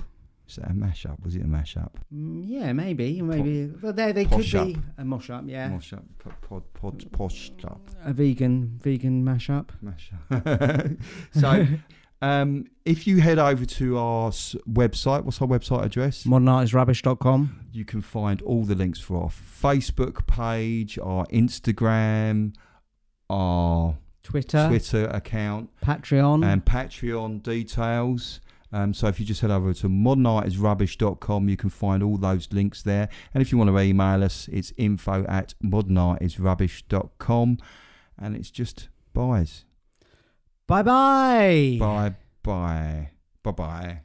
Is 0.49 0.55
that 0.55 0.71
a 0.71 0.73
mashup? 0.73 1.23
Was 1.23 1.35
it 1.35 1.43
a 1.43 1.47
mashup? 1.47 1.91
Mm, 2.13 2.43
yeah, 2.45 2.73
maybe, 2.73 3.21
maybe. 3.21 3.71
Well, 3.81 3.93
there 3.93 4.11
they 4.13 4.25
could 4.25 4.39
Posh 4.39 4.51
be 4.53 4.77
a 4.97 5.05
mosh 5.05 5.29
up. 5.29 5.43
Yeah, 5.45 5.69
Mashup. 5.69 6.03
Pod. 6.41 6.63
Pod. 6.73 7.11
Pod. 7.11 7.33
Up. 7.65 7.81
a 8.03 8.13
vegan 8.13 8.79
vegan 8.81 9.23
mashup. 9.23 9.69
Mashup. 9.83 10.97
so, 11.33 11.67
um, 12.27 12.65
if 12.83 13.05
you 13.05 13.21
head 13.21 13.37
over 13.37 13.63
to 13.65 13.97
our 13.99 14.31
website, 14.31 15.23
what's 15.23 15.39
our 15.41 15.47
website 15.47 15.83
address? 15.85 16.23
Modernartistrubbish.com. 16.23 17.67
you 17.71 17.85
can 17.85 18.01
find 18.01 18.41
all 18.41 18.63
the 18.63 18.75
links 18.75 18.99
for 18.99 19.21
our 19.23 19.29
Facebook 19.29 20.25
page, 20.25 20.97
our 20.97 21.25
Instagram, 21.27 22.53
our 23.29 23.97
Twitter, 24.23 24.67
Twitter 24.67 25.05
account, 25.05 25.69
Patreon. 25.83 26.43
and 26.45 26.65
Patreon 26.65 27.43
details. 27.43 28.39
Um, 28.71 28.93
so 28.93 29.07
if 29.07 29.19
you 29.19 29.25
just 29.25 29.41
head 29.41 29.49
over 29.51 29.73
to 29.73 29.89
modernartisrubbish.com, 29.89 31.49
you 31.49 31.57
can 31.57 31.69
find 31.69 32.03
all 32.03 32.17
those 32.17 32.47
links 32.51 32.83
there. 32.83 33.09
And 33.33 33.41
if 33.41 33.51
you 33.51 33.57
want 33.57 33.69
to 33.71 33.79
email 33.79 34.23
us, 34.23 34.47
it's 34.51 34.71
info 34.77 35.25
at 35.27 35.55
modernartisrubbish.com. 35.63 37.57
And 38.17 38.35
it's 38.35 38.51
just 38.51 38.89
buys. 39.13 39.65
bye 40.67 40.83
bye. 40.83 41.77
Bye 41.79 42.13
bye. 42.43 43.09
Bye 43.43 43.51
bye. 43.51 44.01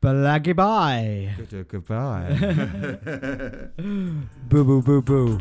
Blaggy 0.00 0.54
bye. 0.54 1.34
Good, 1.36 1.66
Goodbye. 1.68 2.34
boo 4.48 4.64
boo 4.64 4.82
boo 4.82 5.02
boo. 5.02 5.40